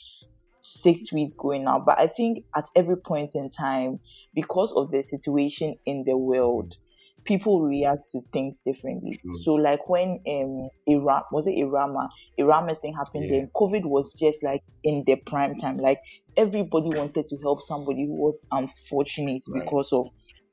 [0.69, 1.87] sick tweets going out.
[1.87, 4.01] But I think at every point in time,
[4.35, 6.77] because of the situation in the world,
[7.25, 9.21] people react to things differently.
[9.43, 13.39] So like when um Iran was it Irama, Irama's thing happened Yeah.
[13.41, 15.79] then COVID was just like in the prime time.
[15.79, 16.01] Like
[16.37, 19.63] everybody wanted to help somebody who was unfortunate Right.
[19.65, 20.07] because of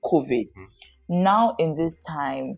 [0.04, 0.48] COVID.
[0.58, 0.68] Mhm.
[1.08, 2.58] Now in this time,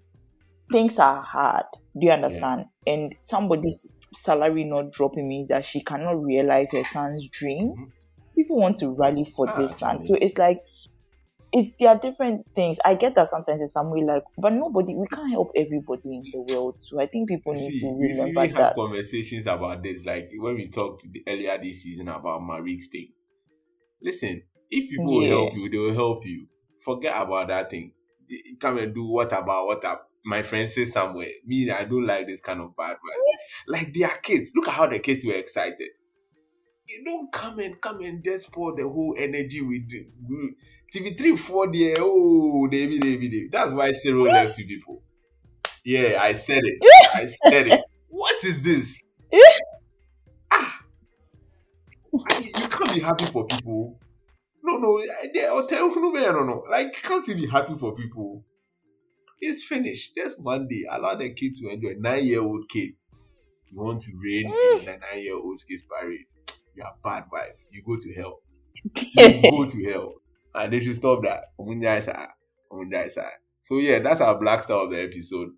[0.71, 1.65] things are hard.
[1.99, 2.65] Do you understand?
[2.85, 7.75] And somebody's salary not dropping means that she cannot realize her son's dream.
[7.75, 7.91] Mhm.
[8.35, 10.03] People want to rally for Ah, this son.
[10.03, 10.61] So it's like
[11.53, 12.79] it's there are different things.
[12.85, 16.29] I get that sometimes in some way, like, but nobody we can't help everybody in
[16.31, 16.75] the world.
[16.79, 18.75] So I think people need See, to we remember really that.
[18.75, 23.13] conversations about this, like when we talked earlier this season about Marik's thing.
[24.01, 26.47] Listen, if people will help you, they will help you.
[26.79, 27.93] Forget about that thing.
[28.59, 30.11] Come and do what about what up?
[30.25, 31.29] My friend says somewhere.
[31.45, 33.37] Me, I don't like this kind of bad vibes.
[33.67, 34.51] Like they are kids.
[34.55, 35.89] Look at how the kids were excited.
[36.87, 39.89] You don't come and come and just pour the whole energy with
[40.27, 40.53] with-
[40.93, 41.95] TV3 4 there.
[41.99, 43.51] Oh, David, David, David.
[43.51, 45.03] That's why Cyril left to people.
[45.83, 46.79] Yeah, I said it.
[47.13, 47.81] I said it.
[48.09, 49.01] What is this?
[50.49, 50.79] ah,
[52.29, 53.99] I- you can't be happy for people.
[54.63, 56.63] No, no, I'll tell you, no, no, no.
[56.69, 58.43] Like, can't you be happy for people?
[59.39, 60.13] It's finished.
[60.15, 61.95] Just one day, allow the kid to enjoy.
[61.99, 62.93] Nine-year-old kid,
[63.71, 66.25] you want to rain in the nine-year-old kid's parade.
[66.75, 67.67] You have bad vibes.
[67.71, 68.39] You go to hell.
[69.43, 70.13] You go to hell,
[70.55, 71.45] and they should stop that.
[71.59, 72.07] Omunja is
[72.71, 73.17] Omunja is.
[73.61, 75.49] So yeah, that's our black star of the episode.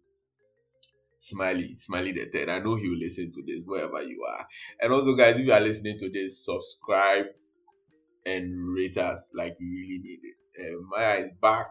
[1.20, 2.50] Smiley, Smiley the third.
[2.50, 4.48] I know he will listen to this wherever you are.
[4.80, 7.26] And also, guys, if you are listening to this, subscribe
[8.26, 9.32] and rate us.
[9.36, 10.36] Like we really need it.
[10.60, 11.68] Uh, Maya is back.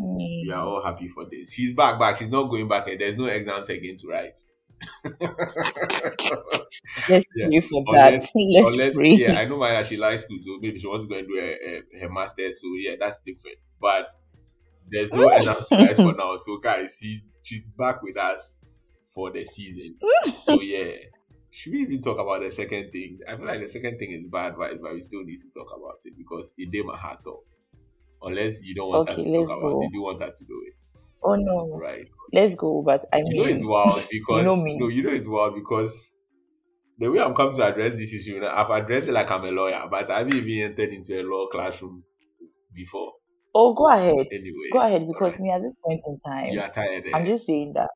[0.00, 0.16] Mm.
[0.46, 1.52] We are all happy for this.
[1.52, 2.16] She's back, back.
[2.18, 2.86] She's not going back.
[2.86, 4.38] There's no exams again to write.
[7.08, 7.48] Let's Yeah.
[7.48, 8.40] pray for Unless- that.
[8.62, 9.10] Let's Unless, pray.
[9.10, 11.34] yeah, I know Maya, she likes school, so maybe she wants to go and do
[11.36, 12.60] her, her, her master's.
[12.60, 13.58] So yeah, that's different.
[13.80, 14.08] But
[14.90, 16.36] there's no exams to write for now.
[16.36, 18.56] So guys, she, she's back with us
[19.14, 19.96] for the season.
[20.44, 20.92] so yeah.
[21.50, 23.18] Should we even talk about the second thing?
[23.26, 25.68] I feel like the second thing is bad vibes, but we still need to talk
[25.74, 27.40] about it because it did my heart up.
[28.22, 29.82] Unless you don't want us to let's talk about go.
[29.82, 30.74] it, you want us to do it,
[31.22, 32.06] oh no, right?
[32.32, 32.82] let's go.
[32.82, 34.74] But I You know it's wild because know me.
[34.74, 36.16] no, you know it's wild because
[36.98, 39.44] the way I'm coming to address this issue, you know, I've addressed it like I'm
[39.44, 42.04] a lawyer, but I've even entered into a law classroom
[42.74, 43.14] before.
[43.54, 45.06] oh, go ahead, Anyway, go ahead.
[45.06, 45.40] Because alright.
[45.40, 47.04] me at this point in time, you are tired.
[47.06, 47.10] eh?
[47.12, 47.90] I'm just saying that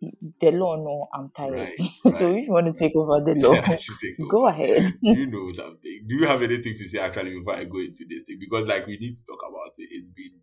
[0.00, 0.76] the law.
[0.76, 1.52] No, I'm tired.
[1.52, 1.74] Right,
[2.16, 2.38] so right.
[2.38, 4.28] if you want to take over the law, over.
[4.28, 4.86] go ahead.
[5.02, 6.04] Do you know something?
[6.08, 8.38] Do you have anything to say actually before I go into this thing?
[8.38, 9.88] Because like we need to talk about it.
[9.90, 10.40] It's been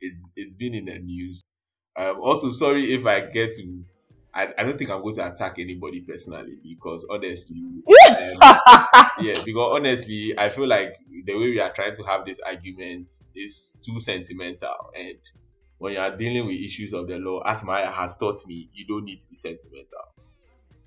[0.00, 1.42] it's it's been in the news.
[1.96, 3.84] Um also sorry if I get to
[4.34, 8.36] I, I don't think I'm going to attack anybody personally because honestly um,
[9.20, 13.10] yeah, because honestly, I feel like the way we are trying to have this argument
[13.34, 14.74] is too sentimental.
[14.96, 15.18] And
[15.82, 18.86] when you are dealing with issues of the law, as Maya has taught me, you
[18.86, 20.14] don't need to be sentimental.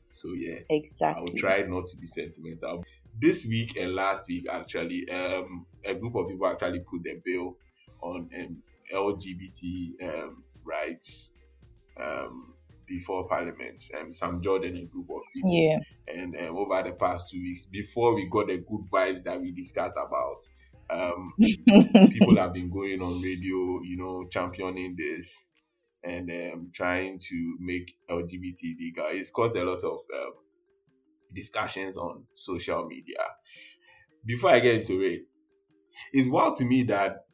[0.09, 1.19] So yeah, exactly.
[1.19, 2.85] I will try not to be sentimental.
[3.19, 7.57] This week and last week, actually, um, a group of people actually put their bill
[7.99, 11.29] on um, LGBT um, rights
[11.99, 12.53] um,
[12.87, 13.83] before Parliament.
[13.99, 15.79] Um, Sam Jordan, a group of people Yeah.
[16.07, 19.51] and um, over the past two weeks before we got the good vibes that we
[19.51, 20.37] discussed about
[20.89, 25.45] um, people have been going on radio you know championing this
[26.03, 29.05] and um, trying to make lgbt legal.
[29.09, 30.33] It's caused a lot of um,
[31.33, 33.17] discussions on social media.
[34.25, 35.21] Before i get into it
[36.11, 37.25] it's wild to me that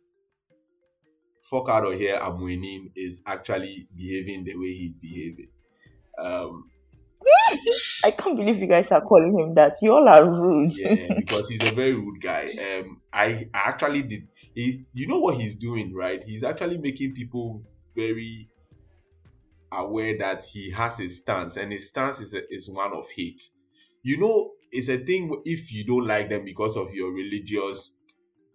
[1.50, 5.50] fuck out of here i'm winning is actually behaving the way he's behaving.
[6.20, 6.70] Um
[8.04, 9.76] I can't believe you guys are calling him that.
[9.82, 10.72] You all are rude.
[10.78, 12.48] yeah, because he's a very rude guy.
[12.60, 14.30] Um, I, actually did.
[14.56, 16.24] He, you know what he's doing, right?
[16.24, 17.64] He's actually making people
[17.96, 18.50] very
[19.72, 23.44] aware that he has his stance, and his stance is a, is one of hate.
[24.04, 27.92] You know, it's a thing if you don't like them because of your religious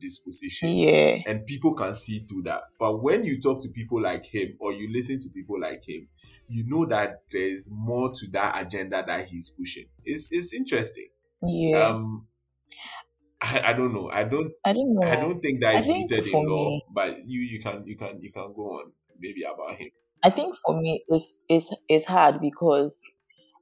[0.01, 1.19] disposition, yeah.
[1.27, 2.63] and people can see through that.
[2.79, 6.09] But when you talk to people like him, or you listen to people like him,
[6.49, 9.87] you know that there's more to that agenda that he's pushing.
[10.05, 11.09] It's it's interesting.
[11.43, 11.89] Yeah.
[11.89, 12.27] Um,
[13.41, 14.09] I, I don't know.
[14.11, 14.53] I don't.
[14.65, 15.07] I don't know.
[15.07, 16.65] I don't think that I is think rooted for in law.
[16.65, 19.91] me- But you, you can, you can, you can go on maybe about him.
[20.23, 23.01] I think for me, it's it's it's hard because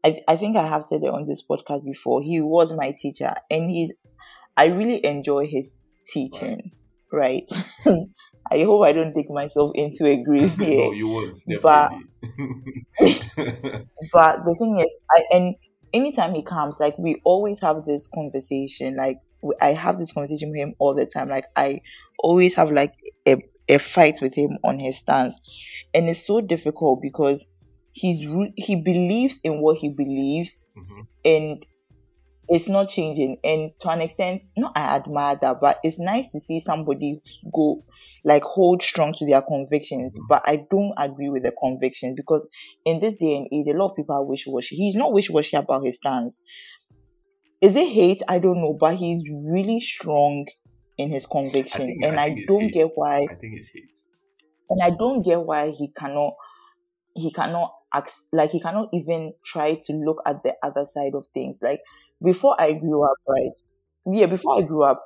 [0.05, 2.23] I I think I have said it on this podcast before.
[2.23, 3.93] He was my teacher, and he's
[4.57, 6.71] I really enjoy his teaching.
[7.13, 7.45] Right.
[8.51, 10.87] I hope I don't dig myself into a grave here.
[10.87, 11.41] no, you won't.
[11.63, 12.87] But- Definitely.
[14.13, 15.55] but the thing is i and
[15.93, 19.19] anytime he comes like we always have this conversation like
[19.61, 21.81] i have this conversation with him all the time like i
[22.19, 22.95] always have like
[23.29, 23.37] a,
[23.69, 25.39] a fight with him on his stance
[25.93, 27.47] and it's so difficult because
[27.93, 28.19] he's
[28.57, 31.07] he believes in what he believes Mhm.
[31.25, 31.67] and
[32.49, 33.39] it's not changing.
[33.43, 37.21] And to an extent no i admire that but it's nice to see somebody
[37.55, 37.85] go
[38.25, 40.17] like hold strong to their convictions.
[40.19, 40.23] Mm.
[40.29, 42.49] But i don't agree with the convictions because
[42.85, 45.85] in this day and age a lot of people are wish-washy he's not wish-washy about
[45.85, 46.43] his stance.
[47.61, 48.21] Is it hate?
[48.29, 50.47] I don't know but he's really strong
[50.99, 51.87] in his conviction.
[51.87, 52.73] think- and I i, don't hate.
[52.75, 53.89] get why I think it's hate.
[54.71, 56.35] and I don't get why he cannot
[57.17, 61.27] he cannot act like he cannot even try to look at the other side of
[61.33, 61.61] things.
[61.63, 61.81] Like
[62.25, 63.53] before I grew up, right?
[64.07, 65.05] Yeah, before I grew up,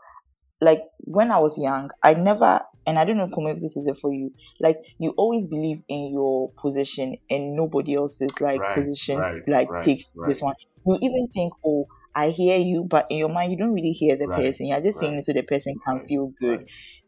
[0.61, 3.87] like when I was young, I never and I don't know Kumo, if this is
[3.87, 4.33] it for you.
[4.61, 9.69] Like you always believe in your position and nobody else's like Right, position right, like
[9.69, 10.55] right, takes this one.
[10.87, 14.17] You even think, oh, I hear you, but in your mind you don't really hear
[14.17, 14.67] the person.
[14.69, 16.61] You're just saying it so the person can feel good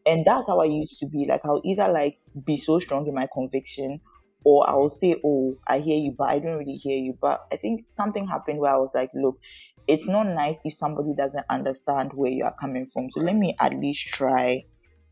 [0.05, 1.25] and that's how I used to be.
[1.27, 4.01] Like I'll either like be so strong in my conviction,
[4.43, 4.91] or I'll mm.
[4.91, 7.17] say, "Oh, I hear you," but I don't really hear you.
[7.21, 9.37] But I think something happened where I was like, "Look,
[9.87, 13.09] it's not nice if somebody doesn't understand where you are coming from.
[13.11, 14.63] So let me at least try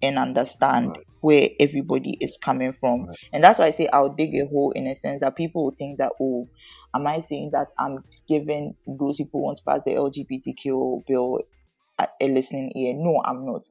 [0.02, 1.06] and understand Right.
[1.22, 3.18] where everybody is coming from." Right.
[3.34, 5.76] And that's why I say I'll dig a hole in a sense that people will
[5.78, 6.48] think that, "Oh,
[6.94, 11.40] am I saying that I'm giving those people who want to pass the LGBTQ bill?"
[12.22, 12.94] A listening ear.
[12.96, 13.64] No, I'm not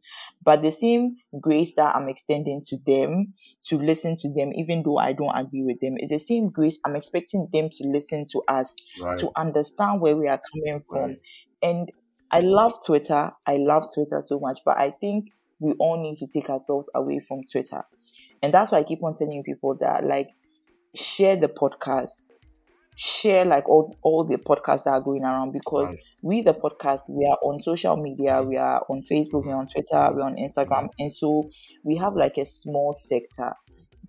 [0.42, 3.32] but the same grace that I'm extending to them
[3.64, 6.80] to listen to them, even though I don't agree with them, is the same grace
[6.84, 9.18] I'm expecting them to listen to us Right.
[9.18, 11.00] to understand where we are coming from.
[11.10, 11.20] Right.
[11.62, 11.92] And
[12.30, 13.32] I love Twitter.
[13.46, 17.20] I love Twitter so much, but I think we all need to take ourselves away
[17.20, 17.82] from Twitter.
[18.42, 20.30] And that's why I keep on telling people that like
[20.94, 22.27] share the podcast.
[23.00, 25.98] Share like all all the podcasts that are going around because Right.
[26.20, 30.10] we the podcast we are on social media we are on facebook we're on twitter
[30.12, 30.98] we're on instagram mm-hmm.
[30.98, 31.48] and so
[31.84, 33.52] we have like a small sector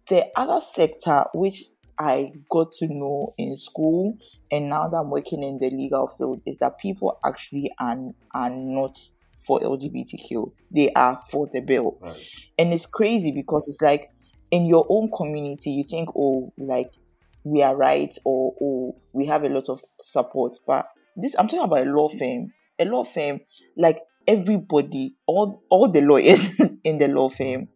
[0.08, 1.65] the other sector which
[1.99, 4.17] i got to know in school
[4.52, 7.95] and now that i'm working in the legal field is that people actually are,
[8.34, 8.97] are not
[9.45, 12.17] for lgbtq they are for the bill Right.
[12.58, 14.10] and it's crazy because it's like
[14.49, 16.91] in your own community you think oh like
[17.43, 20.58] we are right or oh we have a lot of support.
[20.65, 22.54] But this i'm talking about a law firm.
[22.80, 23.41] A law firm
[23.78, 27.67] like everybody all all the lawyers in the law firm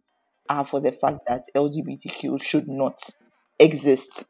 [0.48, 2.98] are for the fact that lgbtq should not
[3.58, 4.24] exist.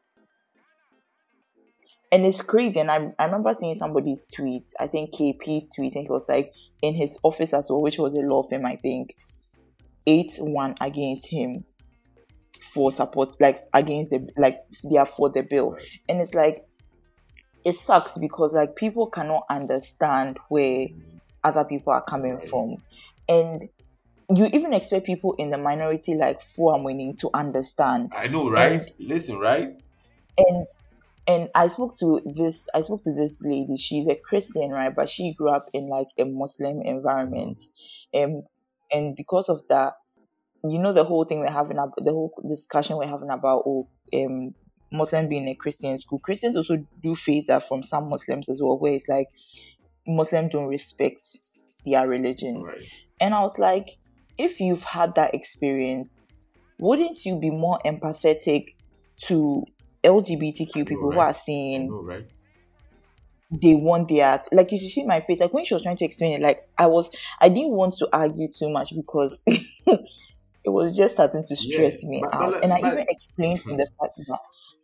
[2.11, 2.79] And it's crazy.
[2.79, 6.53] And I, I remember seeing somebody's tweets i think kp's tweet and he was like
[6.81, 9.15] in his office as well which was a law firm i think
[10.07, 11.65] 8-1 against him
[12.73, 15.85] for support like against the like they are for the bill Right.
[16.09, 16.65] and it's like
[17.63, 21.17] it sucks because like people cannot understand where mm-hmm.
[21.43, 22.43] other people are coming Right.
[22.49, 22.77] from
[23.29, 23.69] and
[24.35, 28.81] you even expect people in the minority like for winning to understand I know, right?
[28.81, 29.77] And- Listen, right?
[30.37, 30.67] and
[31.27, 33.77] and I spoke to this I spoke to this lady.
[33.77, 34.95] She's a Christian, right?
[34.95, 37.57] But she grew up in like a Muslim environment.
[37.57, 38.19] Mm-hmm.
[38.21, 38.43] And
[38.91, 39.93] and because of that,
[40.71, 43.87] you know the whole thing we're having about the whole discussion we're having about oh
[44.13, 44.53] um
[44.91, 46.19] Muslim being a Christian school.
[46.19, 49.27] Christians also do face that from some Muslims as well, where it's like
[50.07, 51.37] Muslims don't respect
[51.85, 52.61] their religion.
[52.61, 52.77] Right.
[53.19, 53.97] And I was like,
[54.37, 56.17] if you've had that experience,
[56.79, 58.75] wouldn't you be more empathetic
[59.23, 59.65] to
[60.03, 62.27] LGBTQ people who are seeing right?
[63.51, 66.05] they want their like you should see my face like when she was trying to
[66.05, 69.43] explain it like I was I didn't want to argue too much because
[70.65, 72.53] it was just starting to stress Yeah, me but- but out.
[72.53, 74.39] like- and I but- even explained from the fact that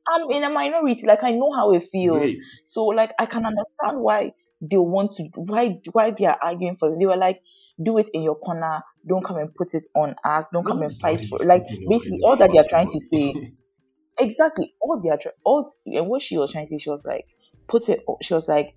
[0.07, 2.31] I'm in a minority like I know how it feels.
[2.65, 6.93] So like I can understand why they want to why why they are arguing for
[6.93, 6.99] it.
[6.99, 7.41] They were like,
[7.81, 10.91] do it in your corner, don't come and put it on us, don't come and
[10.95, 13.53] fight for Nobody's like basically all that they are trying to say
[14.19, 14.73] exactly.
[14.81, 17.27] All they are all and what she was trying to say, she was like,
[17.67, 18.75] put it she was like,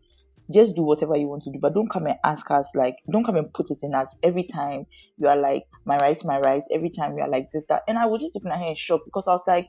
[0.53, 3.25] just do whatever you want to do, but don't come and ask us like don't
[3.25, 4.85] come and put it in us every time
[5.17, 7.99] you are like my rights, my rights, every time you are like this, that and
[7.99, 9.69] I was just looking at her in shock because I was like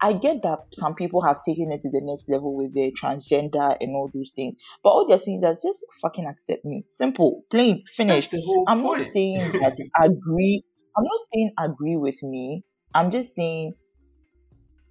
[0.00, 3.74] I get that some people have taken it to the next level with their transgender
[3.80, 4.56] and all those things.
[4.82, 6.84] But all they're saying is that just fucking accept me.
[6.88, 8.34] Simple, plain, finished.
[8.68, 10.62] I'm not saying that agree.
[10.96, 12.64] I'm not saying agree with me.
[12.94, 13.74] I'm just saying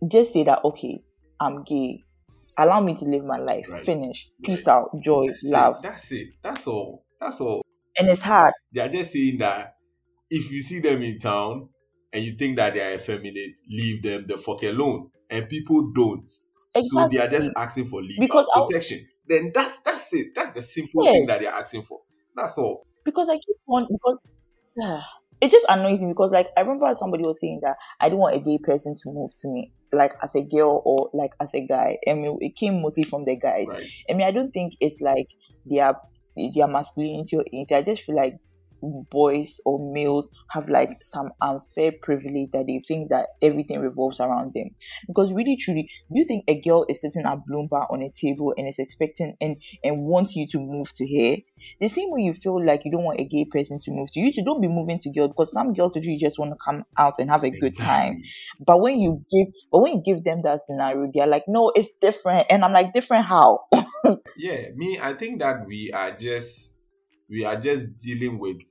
[0.08, 1.04] just say that okay,
[1.39, 2.04] I'm gay.
[2.58, 3.68] Allow me to live my life.
[3.70, 3.84] Right.
[3.84, 4.30] Finish.
[4.39, 4.45] Right.
[4.45, 4.89] Peace out.
[5.01, 5.28] Joy.
[5.28, 5.76] That's love.
[5.78, 5.82] It.
[5.84, 6.28] That's it.
[6.43, 7.06] That's all.
[7.20, 7.64] That's all.
[7.97, 8.54] And it's hard.
[8.74, 9.76] They are just saying that
[10.30, 11.70] if you see them in town
[12.12, 15.10] and you think that they are effeminate, leave them the fuck alone.
[15.30, 16.30] And people don't.
[16.76, 19.08] So they are just asking for legal Because I'll- protection.
[19.28, 20.28] Then that's that's it.
[20.36, 21.99] That's the simple thing that they're asking for.
[22.36, 22.86] That's all.
[23.06, 24.22] because I keep on because
[24.84, 25.08] ah,
[25.42, 28.36] it just annoys me because like I remember somebody was saying that I don't want
[28.36, 31.66] a gay person to move to me like as a girl or like as a
[31.66, 31.98] guy.
[32.08, 33.68] I mean it came mostly from the guys.
[33.70, 33.88] Right.
[34.10, 35.28] I mean I don't think it's like
[35.66, 35.96] their
[36.36, 37.78] their masculinity or anything.
[37.78, 38.38] I just feel like
[39.10, 44.54] boys or males have like some unfair privilege that they think that everything revolves around
[44.54, 44.70] them.
[45.08, 48.54] Because really truly, do you think a girl is sitting at Bloomberg on a table
[48.58, 51.38] and is expecting and and wants you to move to her?
[51.80, 54.20] The same way you feel like you don't want a gay person to move to
[54.20, 56.84] you, to don't be moving to girls because some girls literally just want to come
[56.98, 58.22] out and have a good time.
[58.66, 61.96] But when you give, but when you give them that scenario, they're like, no, it's
[61.98, 63.62] different, and I'm like, different how?
[64.36, 66.73] Yeah, me, I think that we are just
[67.30, 68.62] we are just dealing with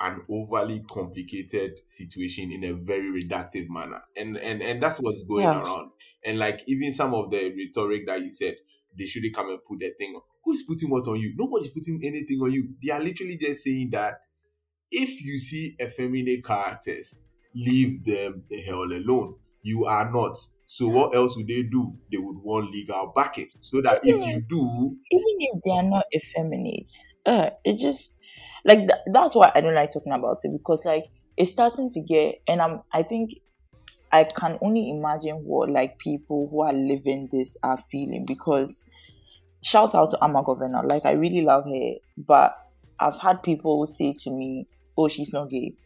[0.00, 4.02] an overly complicated situation in a very reductive manner.
[4.16, 5.52] And and and that's what's going Yeah.
[5.52, 5.92] around.
[6.24, 8.56] And like even some of the rhetoric that you said,
[8.96, 10.22] they shouldn't come and put their thing on.
[10.44, 11.34] Who's putting what on you?
[11.36, 12.74] Nobody's putting anything on you.
[12.82, 14.20] They are literally just saying that
[14.90, 17.20] if you see effeminate characters,
[17.54, 19.38] leave them the hell alone.
[19.62, 20.38] You are not.
[20.66, 21.98] So what else would they do?
[22.10, 23.50] They would want legal backing.
[23.60, 26.90] So that if you do, even if they are not effeminate,
[27.24, 28.18] uh, it just
[28.64, 31.04] like th- that's why I don't like talking about it because like
[31.36, 33.30] it's starting to get, and I'm I think
[34.12, 38.86] I can only imagine what like people who are living this are feeling because
[39.62, 42.54] shout out to Amma Governor, like I really love her, but
[43.00, 45.76] I've had people say to me, "Oh, she's not gay."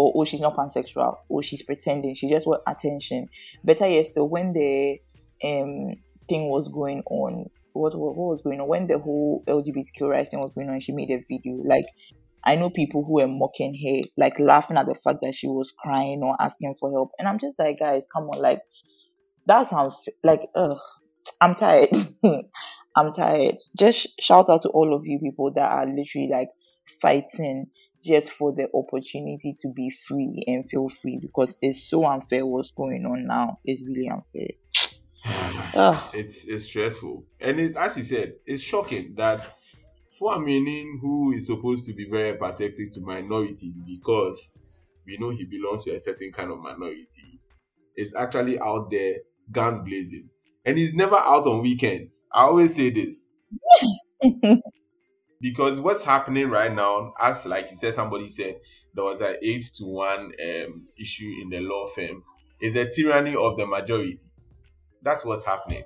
[0.00, 1.16] Or oh, she's not pansexual.
[1.28, 2.14] Or she's pretending.
[2.14, 3.28] She just want attention.
[3.64, 4.98] Better yet, still when the
[5.44, 5.94] um
[6.28, 10.30] thing was going on, what, what what was going on when the whole LGBTQ rights
[10.30, 10.80] thing was going on.
[10.80, 11.62] She made a video.
[11.64, 11.86] Like
[12.44, 15.72] I know people who were mocking her, like laughing at the fact that she was
[15.78, 18.62] crying or asking for help, and I'm just like, guys, come on, like
[19.46, 20.78] that's unf- like ugh.
[21.40, 21.90] I'm tired.
[22.96, 23.56] I'm tired.
[23.78, 26.48] Just shout out to all of you people that are literally like
[27.00, 27.66] fighting
[28.02, 32.70] just for the opportunity to be free and feel free because it's so unfair what's
[32.70, 33.58] going on now.
[33.64, 34.48] It's really unfair.
[35.24, 35.66] Ugh.
[35.76, 36.10] Ah.
[36.14, 37.24] it's it's stressful.
[37.40, 39.56] And it, as you said, it's shocking that
[40.18, 44.52] for a meaning who is supposed to be very empathetic to minorities because
[45.06, 47.40] we know he belongs to a certain kind of minority,
[47.96, 49.16] is actually out there
[49.50, 50.28] guns blazing.
[50.64, 52.22] And he's never out on weekends.
[52.32, 53.28] I always say this.
[55.40, 58.56] because what's happening right now, as like you said, somebody said
[58.94, 62.22] there was an eight to one um, issue in the law firm,
[62.60, 64.18] is a tyranny of the majority.
[65.02, 65.84] That's what's happening.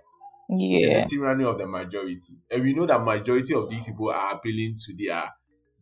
[0.48, 0.98] yeah.
[1.02, 4.34] It's a tyranny of the majority, and we know that majority of these people are
[4.34, 5.30] appealing to their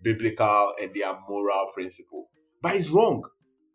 [0.02, 2.28] biblical and their moral principle,
[2.60, 3.22] but it's wrong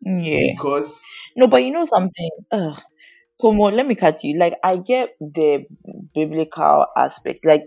[0.02, 0.52] Yeah.
[0.56, 1.00] because
[1.36, 2.30] No, but you know something?
[2.52, 2.80] Ugh.
[3.40, 4.36] Come on, let me cut you.
[4.38, 5.64] Like, I get the
[6.14, 7.46] biblical aspect.
[7.46, 7.62] Like,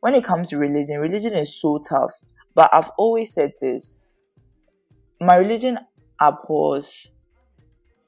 [0.00, 2.12] when it comes to religion, religion is so tough.
[2.54, 3.98] But I've always said this
[5.20, 5.78] my religion
[6.20, 7.12] abhors,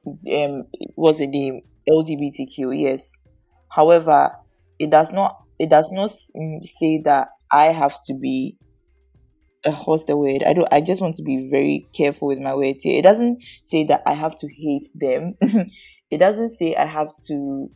[0.06, 0.64] um,
[0.96, 2.78] was it the LGBTQ?
[2.78, 3.16] Yes.
[3.70, 4.30] However,
[4.78, 8.58] it does not, it does not mm, say that I have to be
[9.66, 10.42] uh, what's the word?
[10.46, 10.68] I don't.
[10.70, 12.98] I just want to be very careful with my words here.
[12.98, 15.34] It doesn't say that I have to hate them.
[16.10, 17.70] it doesn't say I have to.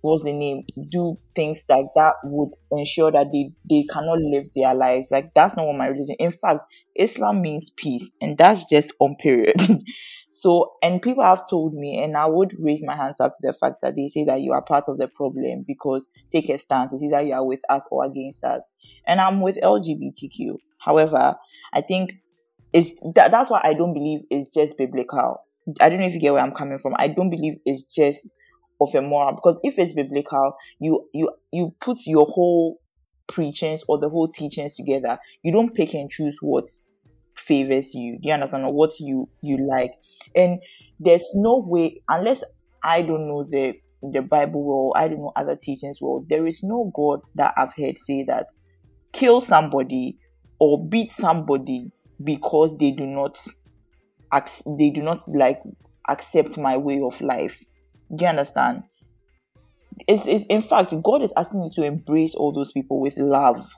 [0.00, 0.64] What's the name?
[0.92, 5.10] Do things like that would ensure that they they cannot live their lives.
[5.10, 6.16] Like that's not what my religion.
[6.18, 6.64] In fact,
[6.94, 9.54] Islam means peace, and that's just on period.
[10.30, 13.54] so, and people have told me, and I would raise my hands up to the
[13.54, 16.92] fact that they say that you are part of the problem because take a stance.
[16.92, 18.74] It's either you are with us or against us
[19.06, 20.56] and I'm with LGBTQ.
[20.78, 21.36] However,
[21.72, 22.14] I think
[22.72, 25.38] it's that, that's why I don't believe it's just biblical.
[25.80, 26.94] I don't know if you get where I'm coming from.
[26.98, 28.28] I don't believe it's just
[28.80, 32.80] of a moral because if it's biblical, you you you put your whole
[33.26, 35.18] preachings or the whole teachings together.
[35.42, 36.68] You don't pick and choose what
[37.36, 38.18] favors you.
[38.20, 38.64] Do you understand?
[38.64, 39.92] Or what you you like.
[40.34, 40.60] And
[41.00, 42.44] there's no way unless
[42.82, 46.24] I don't know the the Bible well, I don't know other teachings well.
[46.28, 48.48] There is no God that I've heard say that
[49.12, 50.18] kill somebody
[50.58, 51.90] or beat somebody
[52.22, 53.38] because they do not
[54.34, 55.62] ac- they do not like
[56.08, 57.64] accept my way of life.
[58.14, 58.84] Do you understand?
[60.08, 63.76] It's, it's in fact God is asking you to embrace all those people with love.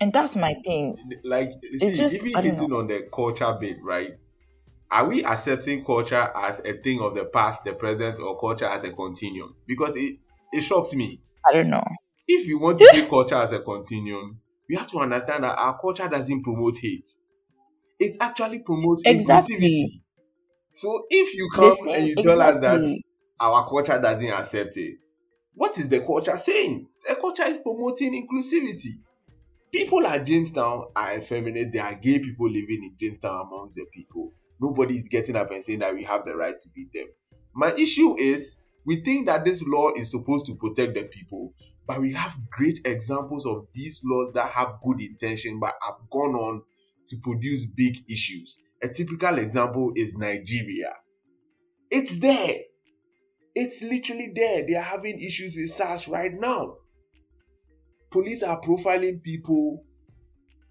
[0.00, 0.96] And that's my thing.
[1.24, 1.50] like
[1.80, 4.12] see, just- even hitting on the culture bit, right?
[4.90, 8.84] are we accepting culture as a thing of the past, the present, or culture as
[8.84, 9.56] a continuum?
[9.66, 10.18] Because it,
[10.52, 11.20] it shocks me.
[11.48, 11.84] I don't know.
[12.28, 15.78] If you want to take culture as a continuum, you have to understand that our
[15.80, 17.08] culture doesn't promote hate.
[17.98, 19.90] It actually promotes Exactly.
[19.90, 20.02] inclusivity.
[20.72, 22.86] So if you come and you tell us that
[23.40, 24.96] our culture doesn't accept it,
[25.54, 26.88] what is the culture saying?
[27.08, 29.02] The culture is promoting inclusivity.
[29.72, 31.72] People at Jamestown are effeminate.
[31.72, 34.32] There are gay people living in Jamestown amongst the people.
[34.60, 37.08] Nobody is getting up and saying that we have the right to beat them.
[37.54, 41.54] My issue is we think that this law is supposed to protect the people,
[41.86, 46.34] but we have great examples of these laws that have good intention but have gone
[46.34, 46.62] on
[47.08, 48.58] to produce big issues.
[48.82, 50.92] A typical example is Nigeria.
[51.90, 52.56] It's there.
[53.54, 54.64] It's literally there.
[54.66, 56.76] They are having issues with SARS right now.
[58.10, 59.84] Police are profiling people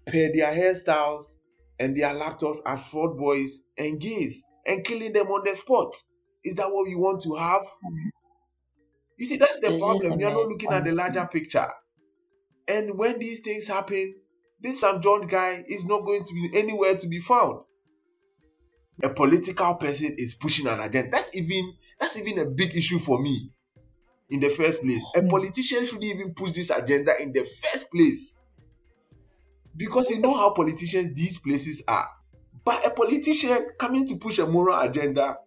[0.06, 1.36] per their hairstyles
[1.78, 5.94] and their laptops at fraud boys and gays and killing them on the spot.
[6.44, 7.66] Is that what we want to have?
[9.16, 10.12] You see, that's the problem.
[10.12, 11.68] are not looking at the larger picture.
[12.66, 14.14] And when these things happen,
[14.60, 17.60] this Sam George guy is not going to be anywhere to be found.
[19.02, 21.10] A political person is pushing an agenda.
[21.12, 23.52] That's even that's even a big issue for me
[24.30, 25.02] in the first place.
[25.14, 25.28] A Hmm.
[25.28, 28.34] politician shouldn't even push this agenda in the first place.
[29.76, 32.08] Because you know how politicians these places are.
[32.64, 35.38] But a politician coming to push a moral agenda,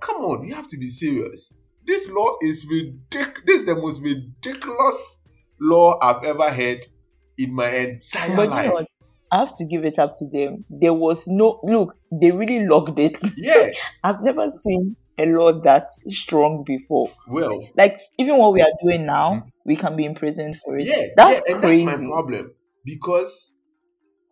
[0.00, 1.52] come on, you have to be serious.
[1.86, 3.42] This law is ridiculous.
[3.46, 5.18] This is the most ridiculous
[5.60, 6.86] law I've ever heard
[7.42, 8.66] in my entire But you life.
[8.66, 8.86] know?
[9.32, 10.64] I have to give it up to them.
[10.68, 11.94] There was no look.
[12.10, 13.18] They really locked it.
[13.36, 13.70] Yeah,
[14.04, 17.10] I've never seen a law that strong before.
[17.28, 20.86] well, Like even what we are doing now, we can be imprisoned for it.
[20.88, 21.84] Yeah, that's yeah, crazy.
[21.86, 22.54] that's my problem.
[22.84, 23.52] Because,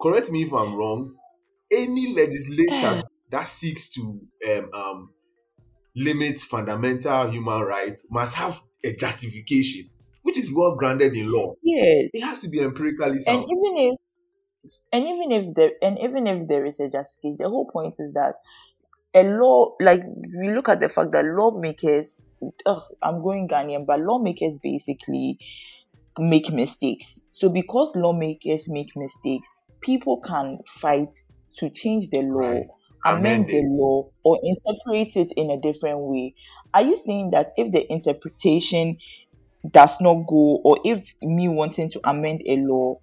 [0.01, 1.15] correct me if I'm wrong,
[1.71, 5.11] any legislature that seeks to um, um,
[5.97, 9.91] limit fundamental human rights must have a justification,
[10.23, 11.55] which is well grounded in law.
[11.63, 13.45] yes, It has to be empirically sound.
[13.45, 13.97] and even if
[14.93, 18.13] and even if there and even if there is a justification, the whole point is
[18.15, 18.35] that
[19.15, 20.03] a law like
[20.41, 22.21] we look at the fact that lawmakers
[22.67, 25.39] ugh, I'm going Ghanaian, but lawmakers basically
[26.19, 27.21] make mistakes.
[27.33, 29.49] So because lawmakers make mistakes,
[29.83, 31.15] people can fight
[31.59, 32.67] to change the law, Right.
[33.07, 36.35] amend, Amend the law, or interpret it in a different way.
[36.75, 38.99] Are you saying that if the interpretation
[39.71, 43.01] does not go, or if me wanting to amend a law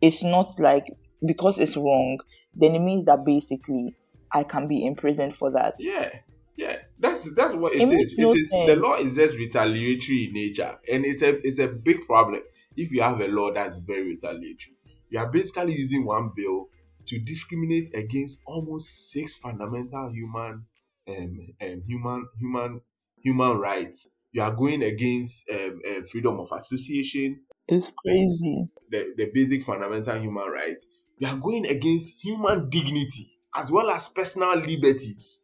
[0.00, 0.86] it's not like
[1.26, 2.18] because it's wrong,
[2.54, 3.96] then it means that basically
[4.32, 5.76] I can be imprisoned for that?
[5.78, 6.20] Yeah,
[6.56, 8.16] yeah, that's that's what It it is.
[8.18, 11.68] no it is the law is just retaliatory in nature, and it's a it's a
[11.68, 12.42] big problem
[12.76, 14.76] if you have a law that's very retaliatory.
[15.08, 16.68] You are basically using one bill
[17.06, 20.66] to discriminate against almost six fundamental human
[21.08, 22.80] um, um human human
[23.16, 24.08] human rights.
[24.32, 28.68] You are going against um, um, freedom of association, It's crazy.
[28.90, 30.86] the, the basic fundamental human rights,
[31.18, 35.40] you are going against human dignity as well as personal liberties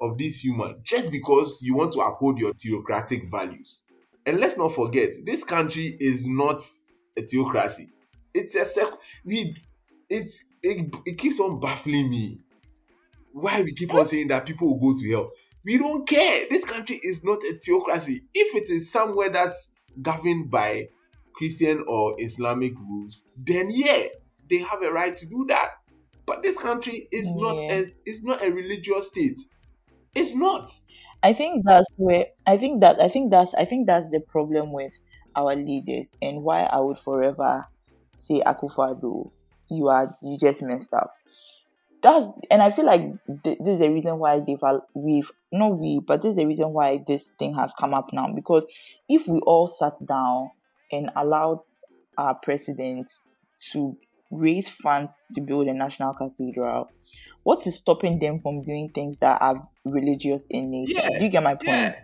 [0.00, 3.82] of this human just because you want to uphold your theocratic values.
[4.26, 6.62] And let's not forget, this country is not
[7.16, 7.90] a theocracy.
[8.32, 8.92] It's a sec.
[9.24, 9.56] We,
[10.08, 12.40] it's it, it keeps on baffling me.
[13.32, 15.30] Why we keep on saying that people will go to hell?
[15.64, 16.46] We don't care.
[16.48, 18.22] This country is not a theocracy.
[18.34, 19.68] If it is somewhere that's
[20.00, 20.88] governed by
[21.34, 24.06] Christian or Islamic rules, then yeah,
[24.48, 25.70] they have a right to do that.
[26.26, 29.40] But this country is not a it's not a religious state.
[30.14, 30.70] It's not.
[31.22, 34.72] I think that's where I think that I think that's I think that's the problem
[34.72, 34.98] with
[35.36, 37.66] our leaders and why I would forever
[38.16, 39.30] say Akufo-Addo,
[39.70, 41.14] you are you just messed up.
[42.02, 43.02] That's and I feel like
[43.44, 44.62] th- this is the reason why they've
[44.94, 48.32] we've not we but this is the reason why this thing has come up now
[48.32, 48.64] because
[49.08, 50.50] if we all sat down
[50.90, 51.60] and allowed
[52.16, 53.10] our president
[53.72, 53.96] to
[54.30, 56.90] raise funds to build a national cathedral,
[57.42, 61.00] what is stopping them from doing things that are religious in nature?
[61.00, 61.66] Yeah, Do you get my point?
[61.66, 61.96] yeah.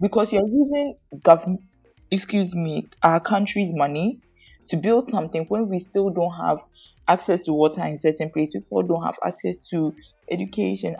[0.00, 1.62] Because you're using government,
[2.10, 4.20] excuse me, our country's money
[4.66, 6.60] to build something when we still don't have
[7.08, 8.62] access to water in certain places.
[8.62, 9.94] People don't have access to
[10.30, 10.96] education.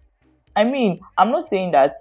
[0.57, 1.93] I mean, I'm not saying that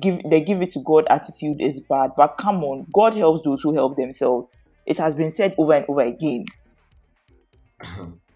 [0.00, 3.62] give they give it to God attitude is bad, but come on, God helps those
[3.62, 4.54] who help themselves.
[4.86, 6.44] It has been said over and over again.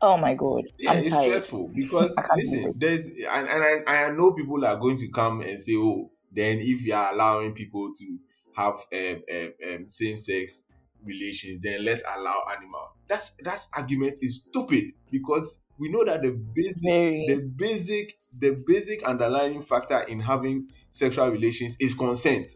[0.00, 1.22] Oh my God, Yeah, I'm it's tired.
[1.22, 5.60] stressful because listen, there's and, and I, I know people are going to come and
[5.60, 8.18] say, oh, then if you are allowing people to
[8.56, 10.62] have um, um, um, same sex,
[11.06, 12.92] relations, then let's allow animal.
[13.08, 17.26] That's that's argument is stupid because we know that the basic Very.
[17.28, 22.52] the basic the basic underlying factor in having sexual relations is consent.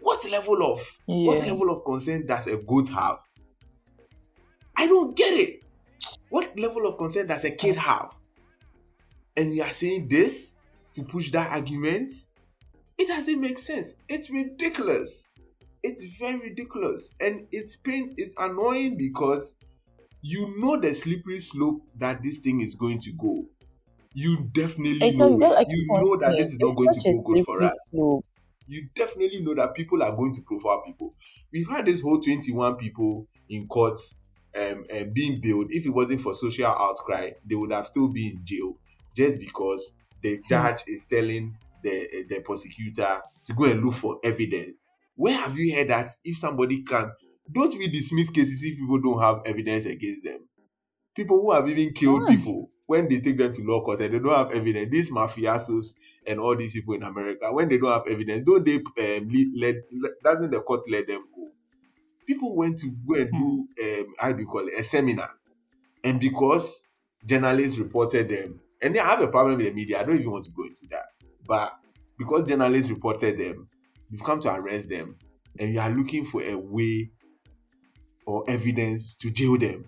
[0.00, 3.18] What level of what level of consent does a goat have?
[4.76, 5.64] I don't get it.
[6.28, 8.14] What level of consent does a kid have?
[9.36, 10.52] And you are saying this
[10.94, 12.12] to push that argument?
[12.96, 13.94] It doesn't make sense.
[14.08, 15.27] It's ridiculous.
[15.82, 17.10] It's very ridiculous.
[17.20, 19.56] And it's pain, it's annoying because
[20.22, 23.48] you know the slippery slope that this thing is going to go.
[24.14, 25.36] You definitely Exactly.
[25.38, 28.24] know what You know that this is not going to go good for us slope.
[28.66, 31.14] you definitely know that people are going to profile people.
[31.52, 34.00] We've had this whole 21 people in court
[34.54, 35.70] um, um, being billed.
[35.70, 38.78] If it wasn't for social outcry, they would have still been in jail
[39.16, 44.87] just because the judge is telling the the prosecutor to go and look for evidence.
[45.18, 47.12] Where have you heard that if somebody can
[47.52, 50.48] don't we dismiss cases if people don't have evidence against them?
[51.14, 52.28] People who have even killed Mm.
[52.28, 55.94] people when they take them to law court and they don't have evidence, these mafiosos
[56.26, 59.58] and all these people in America, when they don't have evidence, don't they um, le-
[59.58, 61.50] let, let doesn't the court let them go?
[62.26, 65.30] People went to go and do um, how do you call it a seminar,
[66.04, 66.86] and because
[67.26, 70.00] journalists reported them, and they have a problem with the media.
[70.00, 71.06] I don't even want to go into that,
[71.46, 71.74] but
[72.18, 73.70] because journalists reported them,
[74.10, 75.16] you've come to arrest them,
[75.58, 77.10] and you are looking for a way
[78.26, 79.84] or evidence to jail them.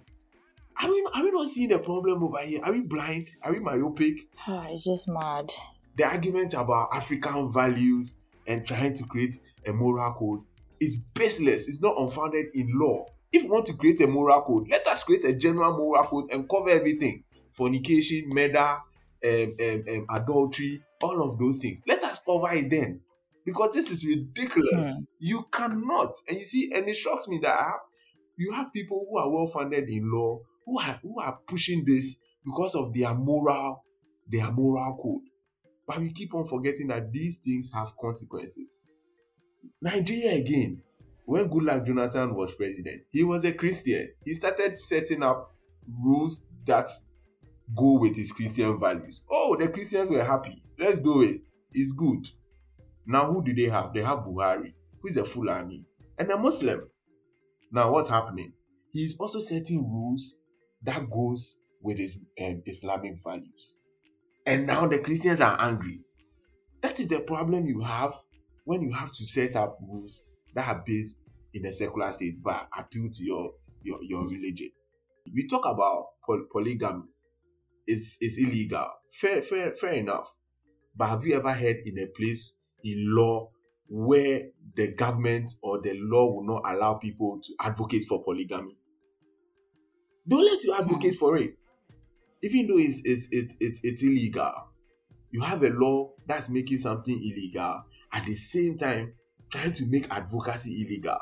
[0.82, 2.60] Are we, are we not seeing the problem over here?
[2.64, 3.30] Are we blind?
[3.42, 4.28] Are we myopic?
[4.46, 5.52] Ah, it's just mad.
[5.96, 8.14] the argument about African values
[8.46, 10.40] and trying to create a moral code
[10.80, 11.68] is baseless.
[11.68, 13.04] It's not unfounded in law.
[13.32, 16.30] If we want to create a moral code, let us create a general moral code
[16.32, 18.78] and cover everything: fornication, murder,
[19.22, 21.80] um, um, um, adultery, all of those things.
[21.86, 23.00] Let us cover it then,
[23.50, 24.94] because this is ridiculous.
[24.94, 25.02] Hmm.
[25.18, 27.80] You cannot, and you see, and it shocks me that I have,
[28.36, 30.40] you have people who are well funded in law
[30.70, 33.84] who are who are pushing this because of their moral,
[34.28, 35.28] their moral code.
[35.86, 38.80] But we keep on forgetting that these things have consequences.
[39.82, 40.82] Nigeria again,
[41.24, 44.08] when Goodluck Jonathan was president, he was a Christian.
[44.24, 45.54] He started setting up
[46.02, 46.90] rules that
[47.76, 49.22] go with his Christian values.
[49.30, 50.62] Oh, the Christians were happy.
[50.78, 51.46] Let's do it.
[51.72, 52.28] It's good.
[53.10, 53.92] Now, who do they have?
[53.92, 55.84] They have Buhari, who is a Fulani,
[56.16, 56.88] and a Muslim.
[57.72, 58.52] Now, what's happening?
[58.92, 60.34] He's also setting rules
[60.84, 63.78] that goes with his um, Islamic values.
[64.46, 66.02] And now the Christians are angry.
[66.82, 68.14] That is the problem you have
[68.64, 70.22] when you have to set up rules
[70.54, 71.16] that are based
[71.52, 73.50] in a secular state but appeal to your
[73.82, 74.70] your, your religion.
[75.34, 77.08] We talk about poly- polygamy.
[77.88, 78.86] It's, it's illegal.
[79.12, 80.32] Fair, fair, fair enough.
[80.94, 82.52] But have you ever heard in a place
[82.84, 83.50] in law
[83.88, 88.76] where the government or the law will not allow people to advocate for polygamy?
[90.28, 91.56] Don't let you advocate for it
[92.42, 94.52] even though it's it's it's it's, it's illegal,
[95.30, 99.12] you have a law that's making something illegal at the same time
[99.50, 101.18] trying to make advocacy illegal.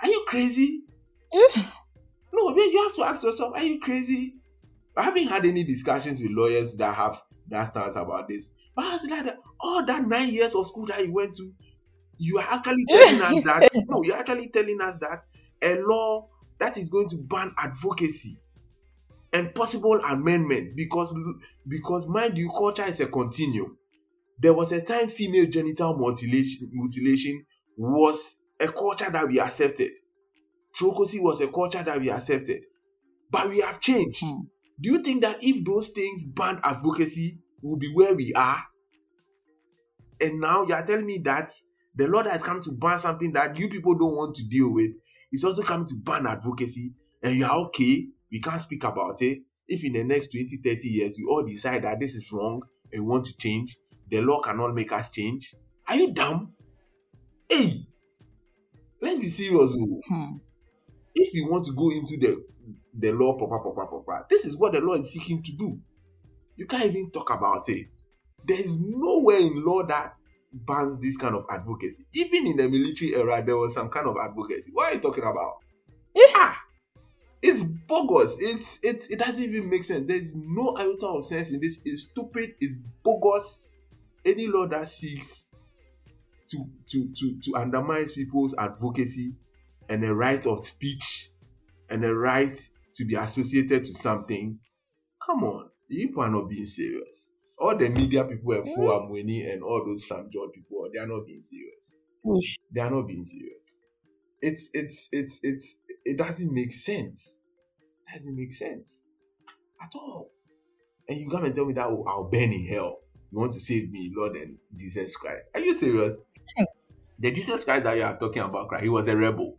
[0.00, 0.82] Are you crazy?
[1.32, 1.66] Mm.
[2.32, 4.36] no, then you have to ask yourself, are you crazy?
[4.96, 8.50] I haven't had any discussions with lawyers that have that stance about this.
[8.74, 11.52] But I was like, all that nine years of school that you went to,
[12.18, 13.70] you are actually telling us that.
[13.88, 15.22] no, you're actually telling us that
[15.62, 18.38] a law that is going to ban advocacy
[19.32, 21.14] and possible amendments because
[21.66, 23.76] because mind you culture is a continuum.
[24.40, 27.44] There was a time female genital mutilation mutilation
[27.76, 29.92] was a culture that we accepted.
[30.74, 32.64] Trokosi was a culture that we accepted.
[33.30, 34.20] But we have changed.
[34.24, 34.42] Hmm.
[34.80, 38.62] do you think that if those things banned advocacy we'll be where we are.
[40.20, 41.50] And now you are telling me that
[41.96, 44.90] the that has come to ban something that you people don't want to deal with.
[45.32, 46.92] Is also coming to ban advocacy
[47.22, 48.06] and you are okay.
[48.30, 49.38] We can't speak about it.
[49.66, 52.62] If in the next 20 30 years we all decide that this is wrong
[52.92, 53.76] and want to change
[54.10, 55.54] the law cannot make us change.
[55.88, 56.52] Are you dumb?
[57.48, 57.86] Hey!
[59.00, 60.00] Let's be serious oh.
[60.08, 60.36] Hmm.
[61.14, 62.42] if you want to go into the
[62.96, 65.78] the law proper proper proper this is what the law is seeking to do
[66.56, 67.86] you can't even talk about it.
[68.46, 70.14] There is nowhere in law that
[70.52, 72.06] bans this kind of advocacy.
[72.12, 74.70] Even in the military era there was some kind of advocacy.
[74.72, 75.56] What are you talking about?
[76.34, 76.60] Ah!
[77.42, 78.36] It's bogus.
[78.38, 80.06] It's it's it doesn't even make sense.
[80.06, 81.80] There's no iota of sense in this.
[81.84, 82.54] It's stupid.
[82.60, 83.66] It's bogus.
[84.24, 85.44] Any law that seeks
[86.48, 89.34] to to to to undermine people's advocacy
[89.88, 91.30] and the right of speech
[91.90, 92.56] and the right
[92.94, 94.58] to be associated to something
[95.24, 98.74] come on you people are not being serious all the media people and Mm.
[98.74, 101.96] Foh-Amoaning and all those Sam George people they are not being serious
[102.72, 103.74] they are not being serious
[104.44, 107.38] it's it's it's it's it doesn't make sense.
[108.06, 109.00] It doesn't make sense
[109.82, 110.30] at all.
[111.08, 112.98] And you come and tell me that oh, I'll burn in hell.
[113.32, 115.48] You want to save me, Lord and Jesus Christ?
[115.54, 116.16] Are you serious?
[117.18, 119.56] the Jesus Christ that you are talking about, Christ, he was a rebel.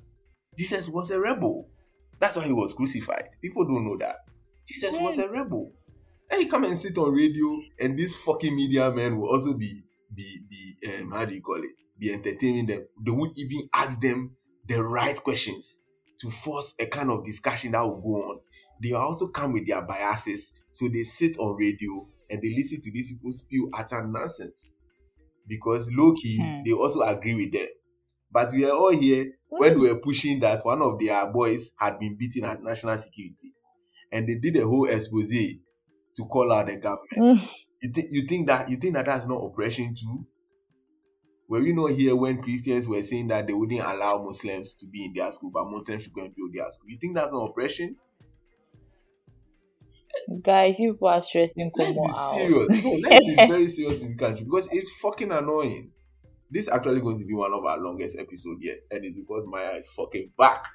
[0.58, 1.68] Jesus was a rebel.
[2.20, 3.30] That's why he was crucified.
[3.42, 4.18] People don't know that.
[4.68, 5.02] Jesus yeah.
[5.02, 5.72] was a rebel.
[6.30, 9.84] And he come and sit on radio, and this fucking media man will also be
[10.14, 11.72] be be um, how do you call it?
[12.00, 12.88] Be entertaining them.
[13.04, 14.36] They won't even ask them
[14.68, 15.80] the right questions
[16.20, 18.40] to force a kind of discussion that will go on.
[18.82, 22.92] They also come with their biases, so they sit on radio and they listen to
[22.92, 24.72] these people spew utter nonsense.
[25.48, 26.64] Because low key, hmm.
[26.66, 27.68] they also agree with them.
[28.32, 32.00] But we are all here when we were pushing that one of their boys had
[32.00, 33.54] been beaten at national security.
[34.12, 35.32] And they did a whole expose
[36.16, 37.40] to call out the government.
[37.42, 37.50] Mm.
[37.82, 40.26] you think you think that you think that that's not oppression too?
[41.48, 45.06] Were we not here when Christians were saying that they wouldn't allow Muslims to be
[45.06, 46.90] in their school, but Muslims should go and build their school?
[46.90, 47.96] You think that's not oppression?
[50.42, 52.84] Guys, you people are stressing Let's be serious.
[52.84, 55.92] No, let's be very serious in the country because it's fucking annoying.
[56.50, 59.46] This is actually going to be one of our longest episodes yet, and it's because
[59.46, 60.66] Maya is fucking back.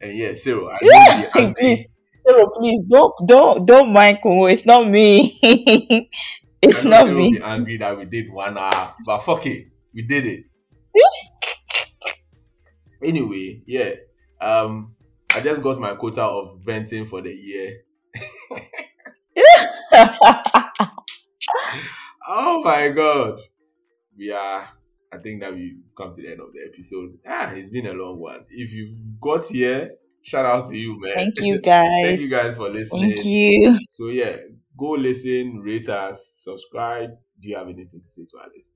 [0.00, 1.84] And yeah, Cyril, I know please,
[2.26, 4.46] Please don't don't don't mind Kumo.
[4.46, 5.38] It's not me.
[6.62, 7.34] it's not me.
[7.34, 10.44] Be angry that we did one hour, but fuck it, we did it.
[13.02, 13.94] anyway, yeah.
[14.40, 14.94] Um,
[15.34, 17.82] I just got my quota of venting for the year.
[22.28, 23.40] oh my god.
[24.16, 24.68] We are
[25.12, 27.18] I think that we've come to the end of the episode.
[27.26, 28.44] Ah, it's been a long one.
[28.50, 29.92] If you got here,
[30.26, 31.14] shout out to you, man.
[31.14, 31.88] Thank you guys.
[32.02, 33.14] Thank you guys for listening.
[33.14, 33.78] Thank you.
[33.90, 34.36] So yeah,
[34.76, 37.10] go listen, rate us, subscribe.
[37.40, 38.72] Do you have anything to say to our listeners?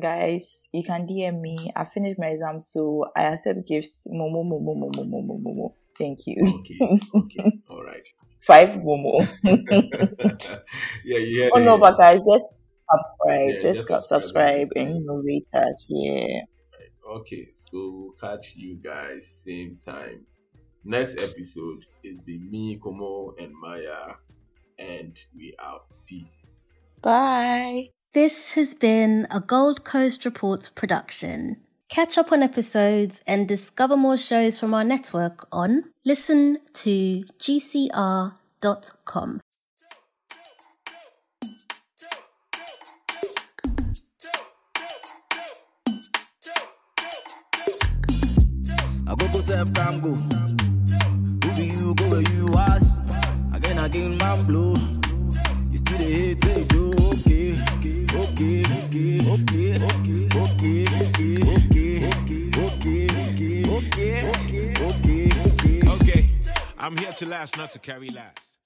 [0.00, 1.70] Guys, you can DM me.
[1.74, 4.06] I finished my exam, so I accept gifts.
[4.10, 5.74] Momo, momo, momo, momo, momo.
[5.98, 6.36] Thank you.
[6.60, 6.78] Okay.
[7.14, 7.60] Okay.
[7.68, 8.06] All right.
[8.40, 9.28] Five momo.
[11.04, 11.48] yeah, yeah.
[11.52, 12.56] Oh no, but guys, just
[12.90, 13.50] subscribe.
[13.54, 15.86] Yeah, just, just subscribe, and you know rate us.
[15.90, 16.40] Yeah.
[17.06, 20.24] Okay, so we'll catch you guys same time.
[20.84, 24.14] Next episode is be me, Komo, and Maya,
[24.78, 25.86] and we out.
[26.06, 26.56] Peace.
[27.02, 27.90] Bye.
[28.14, 31.58] This has been a Gold Coast Reports production.
[31.90, 38.32] Catch up on episodes and discover more shows from our network on listen to gcr.com.
[49.06, 50.14] I go go self can go.
[50.14, 50.69] Who be
[51.90, 52.98] you go where you was?
[53.52, 53.76] Again
[54.16, 54.46] man.
[55.70, 58.64] You still do okay, okay, okay,
[59.26, 62.06] okay, okay, okay, okay, okay,
[62.58, 62.96] okay,
[64.86, 66.30] okay, okay, okay.
[66.78, 68.49] I'm here to last, not to carry last.